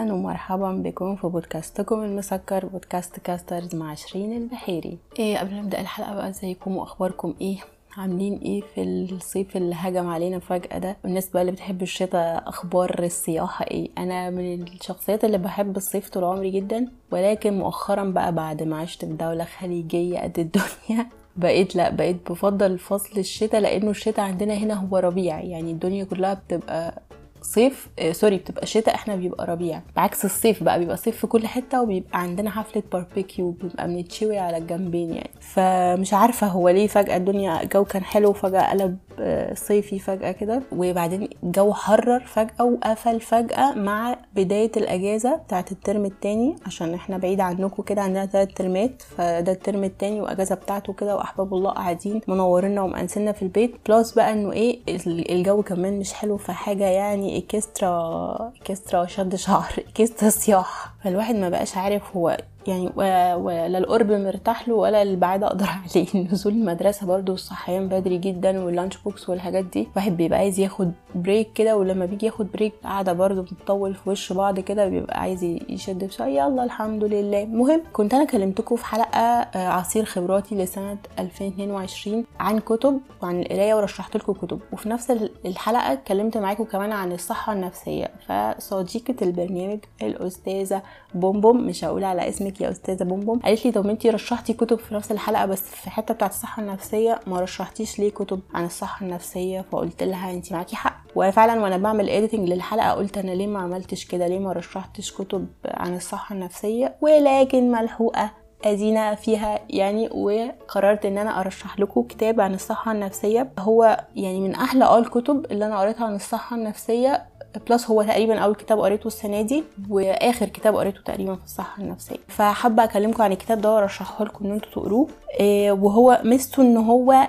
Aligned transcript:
أهلا 0.00 0.12
ومرحبا 0.12 0.72
بكم 0.72 1.16
في 1.16 1.26
بودكاستكم 1.26 2.02
المسكر 2.02 2.66
بودكاست 2.66 3.18
كاسترز 3.18 3.74
مع 3.74 3.94
شيرين 3.94 4.32
البحيري. 4.32 4.98
إيه 5.18 5.38
قبل 5.38 5.54
ما 5.54 5.60
نبدأ 5.60 5.80
الحلقة 5.80 6.14
بقى 6.14 6.28
ازيكم 6.28 6.76
وأخباركم 6.76 7.34
إيه؟ 7.40 7.56
عاملين 7.96 8.38
إيه 8.38 8.60
في 8.60 8.82
الصيف 8.82 9.56
اللي 9.56 9.74
هجم 9.78 10.08
علينا 10.08 10.38
فجأة 10.38 10.78
ده؟ 10.78 10.96
والناس 11.04 11.28
بقى 11.28 11.42
اللي 11.42 11.52
بتحب 11.52 11.82
الشتاء 11.82 12.48
أخبار 12.48 13.02
السياحة 13.02 13.64
إيه؟ 13.64 13.90
أنا 13.98 14.30
من 14.30 14.62
الشخصيات 14.62 15.24
اللي 15.24 15.38
بحب 15.38 15.76
الصيف 15.76 16.08
طول 16.08 16.24
عمري 16.24 16.50
جدا 16.50 16.88
ولكن 17.10 17.58
مؤخرا 17.58 18.04
بقى 18.04 18.34
بعد 18.34 18.62
ما 18.62 18.78
عشت 18.78 19.04
في 19.04 19.12
دولة 19.12 19.44
خليجية 19.44 20.18
قد 20.18 20.38
الدنيا 20.38 21.06
بقيت 21.36 21.76
لا 21.76 21.90
بقيت 21.90 22.30
بفضل 22.30 22.78
فصل 22.78 23.18
الشتاء 23.18 23.60
لأنه 23.60 23.90
الشتاء 23.90 24.24
عندنا 24.24 24.54
هنا 24.54 24.74
هو 24.74 24.96
ربيع 24.96 25.40
يعني 25.40 25.70
الدنيا 25.70 26.04
كلها 26.04 26.34
بتبقى 26.34 27.02
صيف 27.42 27.88
آه 27.98 28.12
sorry 28.12 28.36
بتبقى 28.36 28.66
شتاء 28.66 28.94
إحنا 28.94 29.16
بيبقى 29.16 29.46
ربيع. 29.46 29.80
بعكس 29.96 30.24
الصيف 30.24 30.62
بقى 30.62 30.78
بيبقى 30.78 30.96
صيف 30.96 31.16
في 31.16 31.26
كل 31.26 31.46
حتة 31.46 31.82
وبيبقى 31.82 32.20
عندنا 32.22 32.50
حفلة 32.50 32.82
باربيكيو 32.92 33.50
بيبقى 33.50 33.86
بنتشوي 33.88 34.38
على 34.38 34.56
الجنبين 34.56 35.10
يعني. 35.14 35.30
فمش 35.40 36.14
عارفة 36.14 36.46
هو 36.46 36.68
ليه 36.68 36.86
فجأة 36.86 37.16
الدنيا 37.16 37.62
الجو 37.62 37.84
كان 37.84 38.04
حلو 38.04 38.32
فجاه 38.32 38.70
قلب 38.70 38.98
آه 39.20 39.54
صيفي 39.54 39.98
فجأة 39.98 40.32
كده. 40.32 40.62
وبعدين 40.72 41.28
الجو 41.42 41.72
حرر 41.72 42.20
فجأة 42.20 42.64
وقفل 42.64 43.20
فجأة 43.20 43.74
مع 43.74 44.16
بداية 44.34 44.72
الأجازة 44.76 45.36
بتاعت 45.36 45.72
ال 45.72 45.78
term 45.78 46.04
التاني 46.04 46.56
عشان 46.66 46.94
إحنا 46.94 47.18
بعيد 47.18 47.40
عنكم 47.40 47.82
كده 47.82 48.02
عندنا 48.02 48.26
ثلاث 48.26 48.48
ترمات. 48.54 49.02
فده 49.02 49.52
ال 49.52 49.58
term 49.58 49.84
التاني 49.84 50.20
وأجازة 50.20 50.54
بتاعته 50.54 50.92
كده 50.92 51.16
وأحباب 51.16 51.54
الله 51.54 51.70
قاعدين 51.70 52.20
منورنا 52.28 52.82
ومأنسنا 52.82 53.32
في 53.32 53.42
البيت. 53.42 53.74
plus 53.88 54.12
بقى 54.12 54.32
إنه 54.32 54.52
إيه 54.52 54.80
الجو 55.08 55.62
كمان 55.62 55.98
مش 55.98 56.12
حلو 56.12 56.36
فحاجة 56.36 56.84
يعني 56.84 57.29
اكسترا 57.29 58.51
اكسترا 58.61 59.05
شد 59.05 59.35
شعر 59.35 59.73
اكسترا 59.77 60.29
صياح 60.29 60.93
فالواحد 61.04 61.34
ما 61.34 61.48
بقاش 61.48 61.76
عارف 61.76 62.16
هو 62.16 62.36
يعني 62.66 62.90
ولا 62.96 63.78
القرب 63.78 64.12
مرتاح 64.12 64.68
له 64.68 64.74
ولا 64.74 65.02
البعاد 65.02 65.42
أقدر 65.44 65.66
عليه. 65.94 66.06
نزول 66.32 66.52
المدرسة 66.52 67.06
برضو 67.06 67.32
والصحيان 67.32 67.88
بدري 67.88 68.18
جدا 68.18 68.64
وال 68.64 68.73
lunch 68.73 68.96
box 68.96 69.28
والحاجات 69.28 69.64
دي 69.64 69.88
الواحد 69.92 70.16
بيبقى 70.16 70.38
عايز 70.38 70.60
ياخد 70.60 70.92
break 71.14 71.52
كده 71.52 71.76
ولما 71.76 72.06
بيجي 72.06 72.26
ياخد 72.26 72.52
break 72.52 72.72
قاعدة 72.84 73.12
برضو 73.12 73.42
بتطول 73.42 73.94
في 73.94 74.10
وش 74.10 74.32
بعض 74.32 74.60
كده 74.60 74.88
بيبقى 74.88 75.20
عايز 75.20 75.42
يشد 75.68 76.06
في 76.06 76.12
شوية 76.14 76.38
يلا 76.42 76.64
الحمد 76.64 77.04
لله. 77.04 77.42
المهم 77.42 77.82
كنت 77.92 78.14
أنا 78.14 78.24
كلمتكم 78.24 78.76
في 78.76 78.84
حلقة 78.84 79.58
عصير 79.58 80.04
خبراتي 80.04 80.54
لسنة 80.54 80.96
2022 81.18 82.24
عن 82.40 82.58
كتب 82.58 83.00
وعن 83.22 83.40
القراية 83.40 83.74
ورشحت 83.74 84.16
لكم 84.16 84.32
كتب. 84.32 84.60
وفي 84.72 84.88
نفس 84.88 85.10
الحلقة 85.46 85.92
اتكلمت 85.92 86.36
معاكم 86.36 86.64
كمان 86.64 86.92
عن 86.92 87.12
الصحة 87.12 87.52
النفسية. 87.52 88.08
فصديقة 88.28 89.14
البرنامج 89.22 89.78
الأستاذة 90.02 90.82
بومبوم 91.14 91.66
مش 91.66 91.84
هقول 91.84 92.04
على 92.04 92.28
اسمك 92.28 92.60
يا 92.60 92.70
أستاذة 92.70 93.04
بومبوم 93.04 93.38
قالت 93.38 93.66
لي 93.66 93.72
طب 93.72 93.86
أنتي 93.86 94.10
رشحتي 94.10 94.52
كتب 94.52 94.78
في 94.78 94.94
نفس 94.94 95.12
الحلقة 95.12 95.46
بس 95.46 95.62
في 95.62 95.86
الحته 95.86 96.14
بتاعت 96.14 96.30
الصحة 96.30 96.62
النفسية 96.62 97.20
ما 97.26 97.40
رشحتيش 97.40 97.98
ليه 97.98 98.10
كتب 98.10 98.40
عن 98.54 98.64
الصحة 98.64 99.06
النفسية؟ 99.06 99.60
فقلت 99.72 100.02
لها 100.02 100.30
أنتي 100.32 100.54
معاكي 100.54 100.76
حق. 100.76 100.96
وأنا 101.14 101.30
فعلا 101.30 101.62
وأنا 101.62 101.76
بعمل 101.76 102.10
اديتنج 102.10 102.48
للحلقة 102.48 102.90
قلت 102.92 103.18
أنا 103.18 103.30
ليه 103.30 103.46
ما 103.46 103.58
عملتش 103.58 104.04
كده؟ 104.04 104.26
ليه 104.28 104.38
ما 104.38 104.52
رشحتش 104.52 105.12
كتب 105.12 105.46
عن 105.64 105.96
الصحة 105.96 106.34
النفسية؟ 106.34 106.96
ولكن 107.00 107.70
ملحوقة 107.70 108.30
ادينا 108.64 109.14
فيها 109.14 109.60
يعني 109.70 110.08
وقررت 110.12 111.06
إن 111.06 111.18
أنا 111.18 111.40
أرشح 111.40 111.80
لكم 111.80 112.02
كتاب 112.02 112.40
عن 112.40 112.54
الصحة 112.54 112.92
النفسية. 112.92 113.50
هو 113.58 114.04
يعني 114.16 114.40
من 114.40 114.54
أحلى 114.54 114.84
آه 114.84 114.98
الكتب 114.98 115.46
اللي 115.50 115.66
أنا 115.66 115.80
قريتها 115.80 116.06
عن 116.06 116.14
الصحة 116.14 116.56
النفسية. 116.56 117.26
plus 117.70 117.90
هو 117.90 118.02
تقريبا 118.02 118.38
أول 118.38 118.54
كتاب 118.54 118.80
قريته 118.80 119.06
السنة 119.06 119.42
دي 119.42 119.64
وآخر 119.90 120.46
كتاب 120.46 120.76
قريته 120.76 121.00
تقريبا 121.04 121.34
في 121.34 121.44
الصحة 121.44 121.82
النفسية. 121.82 122.16
فحابة 122.28 122.84
أكلمكم 122.84 123.22
عن 123.22 123.32
الكتاب 123.32 123.60
ده 123.60 123.74
وأرشحه 123.74 124.24
لكم 124.24 124.44
إن 124.46 124.52
أنتوا 124.52 124.70
تقروه. 124.70 125.08
إيه 125.40 125.72
وهو 125.72 126.20
ميزته 126.24 126.62
إن 126.62 126.76
هو 126.76 127.28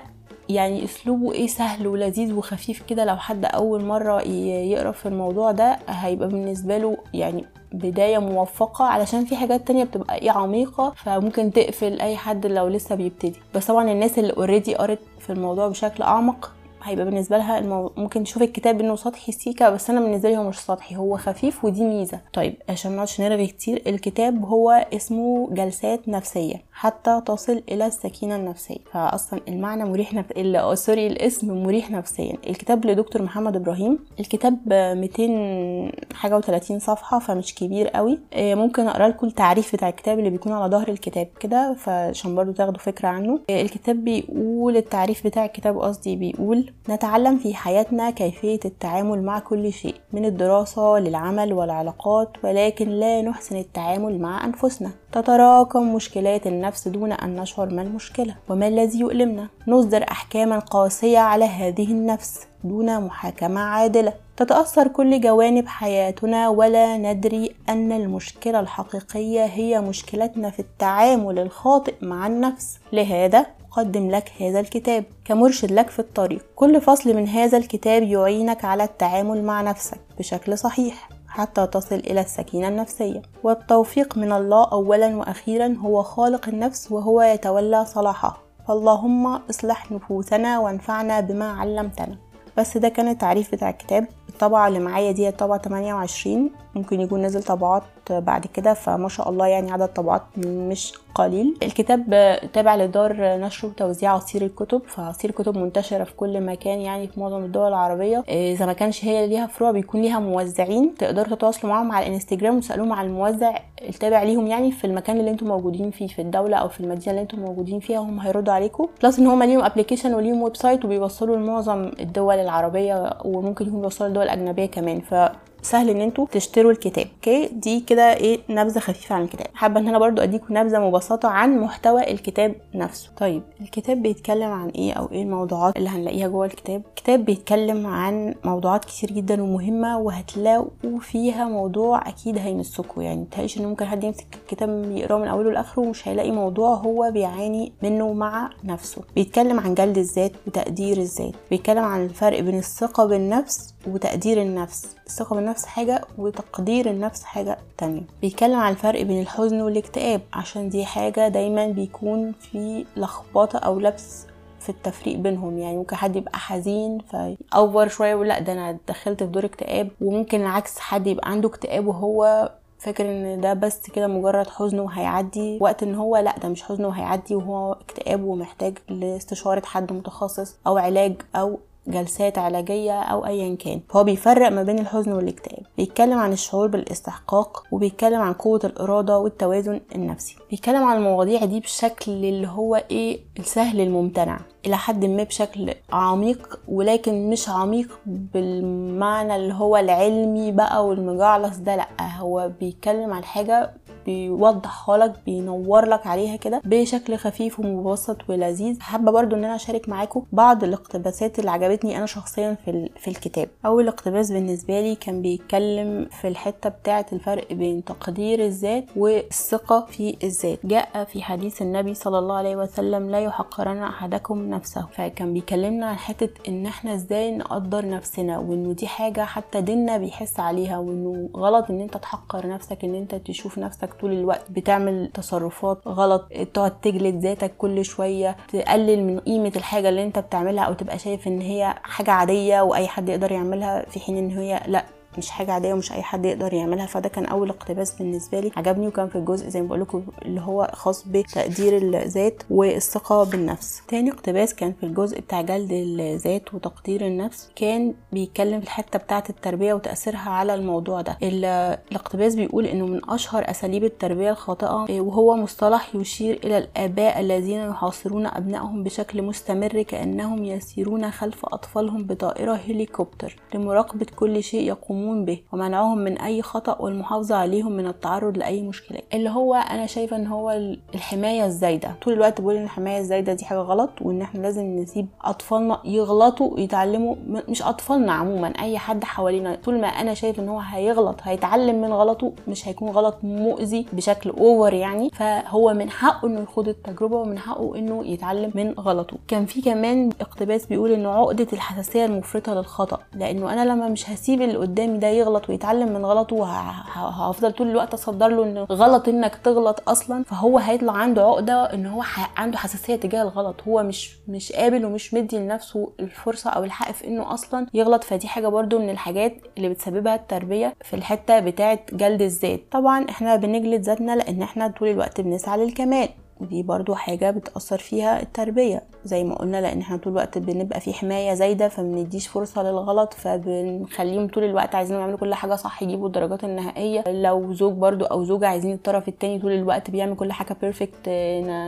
يعني 0.50 0.84
أسلوبه 0.84 1.32
إيه 1.34 1.48
سهل 1.48 1.88
ولذيذ 1.88 2.34
وخفيف 2.34 2.82
كده. 2.82 3.06
لو 3.06 3.16
حد 3.18 3.46
أول 3.46 3.86
مرة 3.86 4.22
يقرأ 4.22 4.92
في 4.92 5.06
الموضوع 5.06 5.52
ده 5.52 5.80
هيبقى 5.90 6.28
بالنسبة 6.28 6.78
له 6.78 6.98
يعني 7.14 7.46
بداية 7.74 8.18
موفقة 8.18 8.86
علشان 8.86 9.26
في 9.26 9.36
حاجات 9.36 9.68
تانية 9.68 9.84
بتبقى 9.84 10.16
إيه 10.16 10.32
عميقة 10.32 10.94
فممكن 10.96 11.52
تقفل 11.52 12.02
أي 12.02 12.18
حد 12.18 12.46
لو 12.46 12.68
لسه 12.68 12.96
بيبتدي. 12.96 13.40
بس 13.56 13.68
طبعا 13.68 13.92
الناس 13.92 14.20
اللي 14.20 14.34
already 14.34 14.76
قرت 14.76 15.00
في 15.20 15.30
الموضوع 15.30 15.68
بشكل 15.68 16.04
أعمق 16.04 16.52
هيبقى 16.84 17.06
بالنسبة 17.06 17.38
لها 17.38 17.60
المو... 17.60 17.92
ممكن 17.98 18.24
تشوف 18.24 18.42
الكتاب 18.44 18.80
إنه 18.80 18.96
سطحي 18.96 19.32
سيكا 19.32 19.70
بس 19.70 19.90
أنا 19.90 20.00
بالنسبة 20.02 20.30
لي 20.30 20.38
هو 20.38 20.44
مش 20.44 20.60
سطحي 20.60 20.96
هو 20.96 21.18
خفيف 21.18 21.66
ودي 21.66 21.84
ميزة. 21.84 22.20
طيب 22.34 22.54
عشان 22.70 22.92
ما 22.92 22.96
نقعدش 22.98 23.22
نرغي 23.22 23.48
كتير 23.48 23.82
الكتاب 23.88 24.46
هو 24.46 24.88
اسمه 24.94 25.50
جلسات 25.52 26.10
نفسية 26.10 26.56
حتى 26.74 27.22
تصل 27.26 27.64
إلى 27.72 27.86
السكينة 27.88 28.36
النفسية. 28.36 28.78
فاصلا 28.92 29.40
المعنى 29.48 29.86
مريح 29.86 30.14
نف... 30.14 30.26
ال... 30.38 30.78
سوري 30.78 31.08
الاسم 31.08 31.64
مريح 31.64 31.92
نفسيا. 31.92 32.38
الكتاب 32.50 32.86
لدكتور 32.86 33.22
محمد 33.22 33.56
إبراهيم 33.56 34.00
الكتاب 34.20 34.58
200 34.68 35.92
حاجة 36.14 36.42
و30 36.42 36.78
صفحة 36.78 37.20
فمش 37.20 37.56
كبير 37.56 37.88
قوي. 37.88 38.20
ممكن 38.38 38.88
أقرأ 38.88 39.08
لكم 39.08 39.28
التعريف 39.28 39.76
بتاع 39.76 39.90
الكتاب 39.90 40.20
اللي 40.20 40.30
بيكون 40.30 40.52
على 40.52 40.72
ظهر 40.72 40.88
الكتاب 40.90 41.28
كده 41.40 41.74
فعشان 41.74 42.36
برضو 42.36 42.52
تاخدوا 42.52 42.80
فكرة 42.80 43.08
عنه. 43.08 43.40
الكتاب 43.50 43.96
بيقول 43.96 44.78
التعريف 44.78 45.28
بتاع 45.28 45.46
الكتاب 45.46 45.78
قصدي 45.80 46.16
بيقول 46.16 46.71
نتعلم 46.90 47.38
في 47.38 47.54
حياتنا 47.54 48.10
كيفية 48.10 48.60
التعامل 48.66 49.22
مع 49.24 49.40
كل 49.40 49.74
شيء 49.74 49.96
من 50.14 50.26
الدراسة 50.26 51.00
للعمل 51.00 51.54
والعلاقات 51.54 52.30
ولكن 52.44 52.90
لا 52.90 53.22
نحسن 53.22 53.56
التعامل 53.56 54.20
مع 54.20 54.46
أنفسنا. 54.46 54.92
تتراكم 55.12 55.96
مشكلات 55.96 56.48
النفس 56.48 56.88
دون 56.88 57.12
أن 57.12 57.36
نشعر 57.36 57.70
ما 57.70 57.82
المشكلة. 57.82 58.36
وما 58.50 58.68
الذي 58.68 59.00
يؤلمنا؟ 59.00 59.48
نصدر 59.68 60.06
أحكاما 60.12 60.60
قاسية 60.60 61.20
على 61.20 61.46
هذه 61.46 61.92
النفس 61.92 62.48
دون 62.64 63.02
محاكمة 63.02 63.62
عادلة. 63.62 64.14
تتأثر 64.38 64.88
كل 64.88 65.22
جوانب 65.22 65.68
حياتنا 65.68 66.50
ولا 66.50 66.98
ندري 66.98 67.56
أن 67.70 67.92
المشكلة 67.92 68.60
الحقيقية 68.60 69.46
هي 69.46 69.82
مشكلتنا 69.82 70.50
في 70.50 70.60
التعامل 70.60 71.40
الخاطئ 71.40 71.96
مع 72.02 72.28
النفس. 72.28 72.80
لهذا 72.94 73.46
أقدم 73.72 74.12
لك 74.12 74.32
هذا 74.40 74.60
الكتاب 74.60 75.04
كمرشد 75.26 75.72
لك 75.72 75.90
في 75.90 76.00
الطريق. 76.00 76.46
كل 76.56 76.82
فصل 76.82 77.16
من 77.16 77.28
هذا 77.28 77.58
الكتاب 77.58 78.04
يعينك 78.04 78.66
على 78.66 78.84
التعامل 78.84 79.44
مع 79.44 79.62
نفسك 79.62 80.00
بشكل 80.20 80.58
صحيح 80.58 81.10
حتى 81.28 81.68
تصل 81.68 81.96
إلى 81.96 82.22
السكينة 82.22 82.68
النفسية. 82.68 83.22
والتوفيق 83.44 84.18
من 84.18 84.32
الله 84.32 84.72
أولا 84.72 85.16
وأخيرا 85.16 85.78
هو 85.82 86.04
خالق 86.04 86.48
النفس 86.50 86.92
وهو 86.92 87.22
يتولى 87.22 87.86
صلاحها 87.86 88.38
فاللهم 88.68 89.28
اصلح 89.28 89.92
نفوسنا 89.92 90.60
وانفعنا 90.60 91.20
بما 91.20 91.52
علمتنا. 91.52 92.18
بس 92.58 92.78
ده 92.78 92.90
كان 92.90 93.08
التعريف 93.08 93.52
بتاع 93.56 93.70
الكتاب. 93.70 94.08
الطبعة 94.42 94.68
اللي 94.68 94.80
معايا 94.80 95.12
دي 95.12 95.30
الطبعة 95.30 95.58
28 95.62 96.50
ممكن 96.76 97.02
يكون 97.02 97.22
نزل 97.22 97.44
طبعات 97.44 97.84
بعد 98.10 98.46
كده 98.48 98.74
فما 98.74 99.10
شاء 99.10 99.30
الله 99.30 99.48
يعني 99.48 99.72
عدد 99.72 99.88
طبعات 99.88 100.22
مش 100.46 100.94
قليل. 101.16 101.58
الكتاب 101.64 102.10
تابع 102.54 102.76
لدار 102.76 103.16
نشر 103.20 103.68
وتوزيع 103.68 104.12
عصير 104.12 104.42
الكتب 104.42 104.82
فعصير 104.88 105.30
الكتب 105.30 105.58
منتشرة 105.58 106.04
في 106.04 106.14
كل 106.16 106.42
مكان 106.42 106.80
يعني 106.80 107.08
في 107.08 107.20
معظم 107.20 107.44
الدول 107.44 107.68
العربية. 107.68 108.24
إذا 108.30 108.66
ما 108.66 108.74
كانش 108.74 109.06
هي 109.06 109.28
ليها 109.28 109.48
فروع 109.48 109.72
بيكون 109.72 110.02
ليها 110.02 110.20
موزعين. 110.20 110.96
تقدروا 111.00 111.36
تتواصلوا 111.36 111.74
معاهم 111.74 111.92
على 111.92 112.08
الإنستجرام 112.08 112.58
وتسألوهم 112.58 112.94
على 112.94 113.08
الموزع 113.08 113.58
التابع 113.90 114.24
ليهم 114.24 114.48
يعني 114.48 114.72
في 114.72 114.88
المكان 114.88 115.20
اللي 115.20 115.32
أنتم 115.32 115.48
موجودين 115.48 115.92
فيه 115.92 116.08
في 116.08 116.22
الدولة 116.22 116.58
أو 116.58 116.68
في 116.68 116.80
المدينة 116.80 117.10
اللي 117.12 117.22
أنتم 117.22 117.40
موجودين 117.40 117.80
فيها 117.80 118.00
هم 118.00 118.20
هيردوا 118.20 118.54
عليكم. 118.54 118.88
plus 119.04 119.20
إن 119.20 119.28
هم 119.28 119.44
ليهم 119.44 119.64
application 119.64 120.14
وليهم 120.14 120.42
website 120.42 120.86
وبيوصلوا 120.86 121.36
لمعظم 121.36 121.92
الدول 122.00 122.36
العربية 122.36 123.18
وممكن 123.26 123.68
يكون 123.68 123.82
بيوصلوا 123.82 124.10
لدول 124.10 124.30
اجنبية 124.34 124.66
كمان 124.66 125.02
ف 125.02 125.16
سهل 125.64 125.90
إن 125.90 126.02
أنتوا 126.02 126.26
تشتروا 126.32 126.72
الكتاب. 126.72 127.06
okay؟ 127.16 127.48
دي 127.48 127.80
كده 127.80 128.14
إيه 128.14 128.40
نبذة 128.50 128.80
خفيفة 128.80 129.16
عن 129.16 129.24
الكتاب. 129.24 129.48
حابة 129.54 129.80
إن 129.80 129.88
أنا 129.88 130.00
برضو 130.00 130.22
أديكم 130.22 130.58
نبذة 130.58 130.80
مبسطة 130.80 131.30
عن 131.30 131.58
محتوى 131.60 132.12
الكتاب 132.12 132.56
نفسه. 132.76 133.10
طيب 133.18 133.42
الكتاب 133.62 134.02
بيتكلم 134.02 134.52
عن 134.52 134.70
إيه 134.70 134.94
أو 134.94 135.10
إيه 135.12 135.24
الموضوعات 135.24 135.78
اللي 135.78 135.90
هنلاقيها 135.90 136.28
جوه 136.28 136.46
الكتاب؟ 136.46 136.82
الكتاب 136.90 137.26
بيتكلم 137.26 137.88
عن 137.88 138.36
موضوعات 138.44 138.86
كتير 138.86 139.12
جدا 139.12 139.44
ومهمة 139.44 139.98
وهتلاقوا 140.00 141.00
فيها 141.02 141.46
موضوع 141.46 142.10
أكيد 142.10 142.38
هيمسكوا. 142.38 143.04
يعني 143.04 143.22
متهيأليش 143.22 143.58
إن 143.58 143.66
ممكن 143.66 143.86
حد 143.86 144.04
يمسك 144.04 144.28
الكتاب 144.42 144.92
يقراه 144.92 145.18
من 145.18 145.28
أوله 145.28 145.52
لآخره 145.52 145.82
ومش 145.84 146.08
هيلاقي 146.08 146.32
موضوع 146.32 146.76
هو 146.76 147.12
بيعاني 147.12 147.72
منه 147.84 148.14
مع 148.14 148.50
نفسه. 148.64 149.02
بيتكلم 149.16 149.60
عن 149.60 149.74
جلد 149.74 149.98
الذات 149.98 150.32
وتقدير 150.48 150.98
الذات. 150.98 151.34
بيتكلم 151.50 151.84
عن 151.84 152.06
الفرق 152.06 152.40
بين 152.40 152.58
الثقة 152.58 153.06
بالنفس 153.06 153.74
وتقدير 153.88 154.42
النفس 154.42 154.96
الثقة 155.08 155.36
بالنفس 155.36 155.66
حاجة 155.66 156.02
وتقدير 156.18 156.90
النفس 156.90 157.24
حاجة 157.24 157.58
تانية. 157.78 158.02
بيتكلم 158.22 158.56
عن 158.60 158.72
الفرق 158.72 159.02
بين 159.02 159.22
الحزن 159.22 159.62
والاكتئاب 159.62 160.22
عشان 160.34 160.70
دي 160.70 160.86
حاجة 160.86 161.28
دايما 161.28 161.68
بيكون 161.68 162.32
في 162.32 162.86
لخبطة 162.98 163.60
أو 163.60 163.80
لبس 163.80 164.26
في 164.60 164.70
التفريق 164.70 165.18
بينهم. 165.18 165.58
يعني 165.58 165.78
ممكن 165.78 165.96
حد 165.96 166.16
يبقى 166.16 166.40
حزين 166.40 166.98
فاوفر 167.00 167.88
شوية 167.88 168.16
ولا 168.16 168.40
ده 168.40 168.54
أنا 168.54 168.78
دخلت 168.88 169.24
في 169.24 169.30
دور 169.30 169.46
اكتئاب. 169.46 169.90
وممكن 170.02 170.42
العكس 170.42 170.80
حد 170.80 171.08
يبقى 171.08 171.32
عنده 171.32 171.50
اكتئاب 171.50 171.88
وهو 171.88 172.52
فاكر 172.80 173.06
إن 173.06 173.42
ده 173.42 173.54
بس 173.54 173.80
كده 173.90 174.08
مجرد 174.08 174.48
حزن 174.48 174.80
وهيعدي 174.80 175.58
وقت 175.62 175.84
إن 175.84 175.96
هو 175.96 176.18
لأ 176.18 176.36
ده 176.44 176.50
مش 176.50 176.64
حزن 176.64 176.86
وهيعدي 176.86 177.36
وهو 177.36 177.74
اكتئاب 177.74 178.24
ومحتاج 178.24 178.78
لاستشارة 178.90 179.66
حد 179.66 179.94
متخصص 179.94 180.56
أو 180.68 180.78
علاج 180.78 181.14
أو 181.36 181.60
جلسات 181.88 182.38
علاجية 182.38 183.02
أو 183.02 183.26
أيا 183.26 183.56
كان. 183.56 183.82
فهو 183.90 184.04
بيفرق 184.04 184.50
ما 184.50 184.64
بين 184.64 184.80
الحزن 184.80 185.12
والاكتئاب. 185.12 185.64
بيتكلم 185.78 186.18
عن 186.20 186.34
الشعور 186.34 186.68
بالاستحقاق 186.68 187.64
وبيتكلم 187.72 188.22
عن 188.22 188.34
قوة 188.34 188.60
الإرادة 188.64 189.20
والتوازن 189.20 189.80
النفسي. 189.96 190.36
بيتكلم 190.52 190.84
عن 190.84 190.98
المواضيع 190.98 191.46
دي 191.46 191.60
بشكل 191.60 192.12
اللي 192.12 192.48
هو 192.48 192.76
إيه؟ 192.92 193.20
السهل 193.40 193.82
الممتنع. 193.82 194.40
إلى 194.66 194.78
حد 194.78 195.06
ما 195.06 195.24
بشكل 195.24 195.74
عميق 195.94 196.60
ولكن 196.68 197.30
مش 197.30 197.50
عميق 197.50 198.00
بالمعنى 198.06 199.36
اللي 199.36 199.54
هو 199.54 199.78
العلمي 199.78 200.52
بقى 200.52 200.88
والمجعلص 200.88 201.58
ده 201.58 201.76
لأ 201.76 201.88
هو 202.20 202.52
بيتكلم 202.60 203.14
عن 203.14 203.24
حاجة 203.24 203.74
بيوضحها 204.06 204.98
لك 204.98 205.14
بينور 205.26 205.86
لك 205.86 206.08
عليها 206.08 206.36
كده 206.36 206.62
بشكل 206.66 207.16
خفيف 207.16 207.60
ومبسط 207.60 208.18
ولذيذ. 208.30 208.80
حابة 208.80 209.12
برضو 209.12 209.36
إن 209.36 209.44
أنا 209.44 209.56
أشارك 209.56 209.90
معاكم 209.90 210.24
بعض 210.32 210.64
الاقتباسات 210.64 211.40
اللي 211.40 211.52
عجبتني 211.52 211.98
أنا 211.98 212.06
شخصيا 212.06 212.58
في 212.66 212.90
في 213.00 213.08
الكتاب. 213.08 213.50
أول 213.66 213.88
اقتباس 213.88 214.32
بالنسبة 214.32 214.82
لي 214.82 214.96
كان 214.96 215.22
بيتكلم 215.22 216.08
في 216.22 216.28
الحتة 216.28 216.70
بتاعة 216.70 217.06
الفرق 217.14 217.54
بين 217.54 217.84
تقدير 217.84 218.46
الذات 218.46 218.86
والثقة 218.96 219.86
في 219.86 220.18
الذات. 220.24 220.60
جاء 220.64 221.04
في 221.04 221.22
حديث 221.24 221.62
النبي 221.62 221.94
صلى 221.94 222.20
الله 222.20 222.36
عليه 222.36 222.56
وسلم 222.56 223.10
لا 223.10 223.20
يحقرن 223.20 223.78
أحدكم 223.84 224.50
نفسه. 224.50 224.86
فكان 224.94 225.34
بيكلمنا 225.34 225.86
عن 225.86 225.96
حتة 225.96 226.30
إن 226.48 226.66
إحنا 226.66 226.94
إزاي 226.94 227.38
نقدر 227.38 227.90
نفسنا 227.90 228.40
وإنه 228.40 228.74
دي 228.74 228.88
حاجة 228.88 229.26
حتى 229.26 229.62
ديننا 229.62 229.98
بيحس 229.98 230.40
عليها 230.40 230.78
وإنه 230.78 231.30
غلط 231.36 231.70
إن 231.70 231.82
أنت 231.82 231.98
تحقر 231.98 232.48
نفسك 232.48 232.84
إن 232.84 232.96
أنت 232.96 233.16
تشوف 233.16 233.58
نفسك 233.58 233.91
طول 233.94 234.12
الوقت 234.14 234.52
بتعمل 234.52 235.10
تصرفات 235.14 235.78
غلط 235.88 236.28
تقعد 236.54 236.80
تجلد 236.82 237.20
ذاتك 237.26 237.52
كل 237.58 237.86
شوية 237.86 238.38
تقلل 238.54 239.04
من 239.04 239.20
قيمة 239.20 239.52
الحاجة 239.56 239.90
اللي 239.90 240.04
انت 240.04 240.20
بتعملها 240.20 240.64
أو 240.64 240.74
تبقى 240.74 241.00
شايف 241.00 241.28
إن 241.28 241.42
هي 241.42 241.76
حاجة 241.84 242.12
عادية 242.12 242.62
وأي 242.62 242.88
حد 242.88 243.10
يقدر 243.10 243.32
يعملها 243.32 243.86
في 243.90 244.00
حين 244.00 244.18
إن 244.18 244.30
هي 244.38 244.62
لأ. 244.68 244.86
مش 245.18 245.30
حاجة 245.30 245.52
عادية 245.52 245.74
ومش 245.74 245.92
أي 245.92 246.02
حد 246.02 246.26
يقدر 246.26 246.54
يعملها 246.54 246.86
فده 246.86 247.10
كان 247.10 247.26
أول 247.26 247.50
اقتباس 247.50 247.92
بالنسبة 247.98 248.40
لي. 248.40 248.52
عجبني 248.58 248.88
وكان 248.88 249.08
في 249.10 249.16
الجزء 249.16 249.50
زي 249.50 249.62
ما 249.62 249.68
بقول 249.68 249.82
لكم 249.82 250.04
اللي 250.26 250.42
هو 250.42 250.70
خاص 250.74 251.08
بتقدير 251.08 251.78
الذات 251.78 252.44
والثقة 252.50 253.24
بالنفس. 253.24 253.82
تاني 253.88 254.12
اقتباس 254.12 254.56
كان 254.56 254.74
في 254.74 254.86
الجزء 254.86 255.20
بتاع 255.20 255.42
جلد 255.42 255.72
الذات 255.72 256.54
وتقدير 256.54 257.08
النفس. 257.08 257.50
كان 257.56 257.94
بيتكلم 258.12 258.60
في 258.60 258.66
الحتة 258.66 259.00
بتاعة 259.00 259.24
التربية 259.30 259.74
وتأثيرها 259.74 260.30
على 260.30 260.54
الموضوع 260.54 261.02
ده. 261.02 261.18
الاقتباس 261.24 262.36
بيقول 262.36 262.66
إنه 262.66 262.86
من 262.86 263.02
أشهر 263.10 263.50
أساليب 263.50 263.84
التربية 263.84 264.32
الخاطئة 264.32 265.02
وهو 265.02 265.36
مصطلح 265.36 265.96
يشير 265.96 266.40
إلى 266.44 266.58
الآباء 266.58 267.20
الذين 267.20 267.60
يحاصرون 267.60 268.26
أبنائهم 268.26 268.84
بشكل 268.84 269.22
مستمر 269.22 269.82
كأنهم 269.82 270.46
يسيرون 270.46 271.12
خلف 271.12 271.46
أطفالهم 271.46 272.04
بطائرة 272.04 272.54
هليكوبتر 272.54 273.36
لمراقبة 273.56 274.06
كل 274.16 274.44
شيء 274.44 274.68
يقومون 274.68 275.01
يقومون 275.02 275.26
به 275.26 275.40
ومنعهم 275.54 275.98
من 275.98 276.18
أي 276.18 276.42
خطأ 276.42 276.78
والمحافظة 276.82 277.36
عليهم 277.36 277.72
من 277.72 277.88
التعرض 277.88 278.38
لأي 278.38 278.62
مشكلات 278.62 279.04
اللي 279.14 279.30
هو 279.30 279.56
أنا 279.56 279.86
شايفة 279.86 280.16
إن 280.16 280.28
هو 280.28 280.52
الحماية 280.96 281.46
الزايدة. 281.46 281.96
طول 282.02 282.14
الوقت 282.14 282.42
بقول 282.42 282.56
إن 282.56 282.64
الحماية 282.64 283.00
الزايدة 283.00 283.34
دي 283.34 283.46
حاجة 283.46 283.58
غلط 283.60 283.90
وإن 284.02 284.22
إحنا 284.22 284.40
لازم 284.42 284.66
نسيب 284.66 285.08
أطفالنا 285.24 285.80
يغلطوا 285.86 286.54
ويتعلموا 286.54 287.16
مش 287.50 287.62
أطفالنا 287.62 288.14
عموما 288.14 288.48
أي 288.48 288.78
حد 288.78 289.04
حوالينا. 289.04 289.56
طول 289.56 289.82
ما 289.82 289.88
أنا 289.88 290.14
شايف 290.14 290.40
إن 290.40 290.50
هو 290.50 290.60
هيغلط 290.60 291.16
هيتعلم 291.24 291.82
من 291.82 291.94
غلطه 291.94 292.32
مش 292.48 292.68
هيكون 292.68 292.90
غلط 292.90 293.16
مؤذي 293.24 293.86
بشكل 293.94 294.30
اوفر 294.30 294.74
يعني. 294.74 295.10
فهو 295.10 295.74
من 295.74 295.90
حقه 295.90 296.28
إنه 296.28 296.40
يخوض 296.42 296.68
التجربة 296.68 297.16
ومن 297.18 297.40
حقه 297.40 297.76
إنه 297.78 298.06
يتعلم 298.06 298.52
من 298.56 298.72
غلطه. 298.80 299.18
كان 299.28 299.46
في 299.46 299.62
كمان 299.62 300.10
اقتباس 300.22 300.66
بيقول 300.66 300.92
ان 300.92 301.06
عقدة 301.06 301.48
الحساسية 301.54 302.06
المفرطة 302.06 302.54
للخطأ 302.54 303.00
لأنه 303.16 303.54
أنا 303.54 303.66
لما 303.66 303.88
مش 303.90 304.10
هسيب 304.10 304.42
اللي 304.42 304.58
قدامي 304.58 304.91
قدامي 304.92 304.98
ده 305.00 305.08
يغلط 305.08 305.50
ويتعلم 305.50 305.94
من 305.94 306.06
غلطه 306.06 306.36
وهفضل 306.36 307.52
طول 307.52 307.70
الوقت 307.70 307.94
أصدر 307.94 308.28
له 308.28 308.44
إن 308.44 308.58
غلط 308.58 309.08
إنك 309.08 309.36
تغلط 309.36 309.90
أصلا 309.90 310.24
فهو 310.24 310.58
هيطلع 310.58 310.94
عنده 310.94 311.22
عقدة 311.22 311.74
إن 311.74 311.86
هو 311.86 312.04
عنده 312.38 312.58
حساسية 312.58 312.96
تجاه 312.96 313.22
الغلط. 313.22 313.56
هو 313.68 313.84
مش 313.84 314.16
مش 314.28 314.52
قابل 314.52 314.86
ومش 314.86 315.14
مدي 315.14 315.38
لنفسه 315.38 315.92
الفرصة 316.00 316.50
أو 316.50 316.64
الحق 316.64 316.92
في 316.92 317.08
إنه 317.08 317.34
أصلا 317.34 317.68
يغلط. 317.74 318.04
فدي 318.04 318.28
حاجة 318.28 318.48
برده 318.48 318.80
من 318.80 318.90
الحاجات 318.90 319.34
اللي 319.58 319.70
بتسببها 319.70 320.16
التربية 320.16 320.74
في 320.82 320.96
الحتة 320.96 321.40
بتاعة 321.40 321.80
جلد 321.94 322.22
الذات. 322.22 322.62
طبعا 322.72 323.06
إحنا 323.10 323.36
بنجلد 323.36 323.82
ذاتنا 323.82 324.16
لأن 324.16 324.42
إحنا 324.42 324.68
طول 324.68 324.88
الوقت 324.88 325.22
بنسعى 325.22 325.66
للكمال. 325.66 326.10
ودي 326.42 326.64
برضو 326.64 326.96
حاجة 326.96 327.32
بتأثر 327.32 327.78
فيها 327.78 328.22
التربية 328.22 328.84
زي 329.06 329.24
ما 329.24 329.36
قلنا 329.36 329.62
لأن 329.62 329.80
إحنا 329.80 329.98
طول 329.98 330.14
الوقت 330.14 330.38
بنبقى 330.38 330.80
في 330.80 330.94
حماية 330.94 331.34
زايدة 331.34 331.68
فمنديش 331.68 332.28
فرصة 332.28 332.64
للغلط 332.64 333.14
فبنخليهم 333.14 334.28
طول 334.28 334.44
الوقت 334.44 334.76
عايزين 334.76 334.98
يعملوا 334.98 335.18
كل 335.18 335.34
حاجة 335.34 335.56
صح 335.56 335.84
يجيبوا 335.84 336.08
الدرجات 336.08 336.44
النهائية. 336.44 337.04
لو 337.08 337.54
زوج 337.54 337.74
برضو 337.74 338.06
أو 338.06 338.24
زوجة 338.24 338.48
عايزين 338.48 338.74
الطرف 338.74 339.08
التاني 339.08 339.40
طول 339.40 339.52
الوقت 339.52 339.92
بيعمل 339.92 340.16
كل 340.16 340.32
حاجة 340.32 340.56
ب 340.62 340.68
perfect 340.68 341.10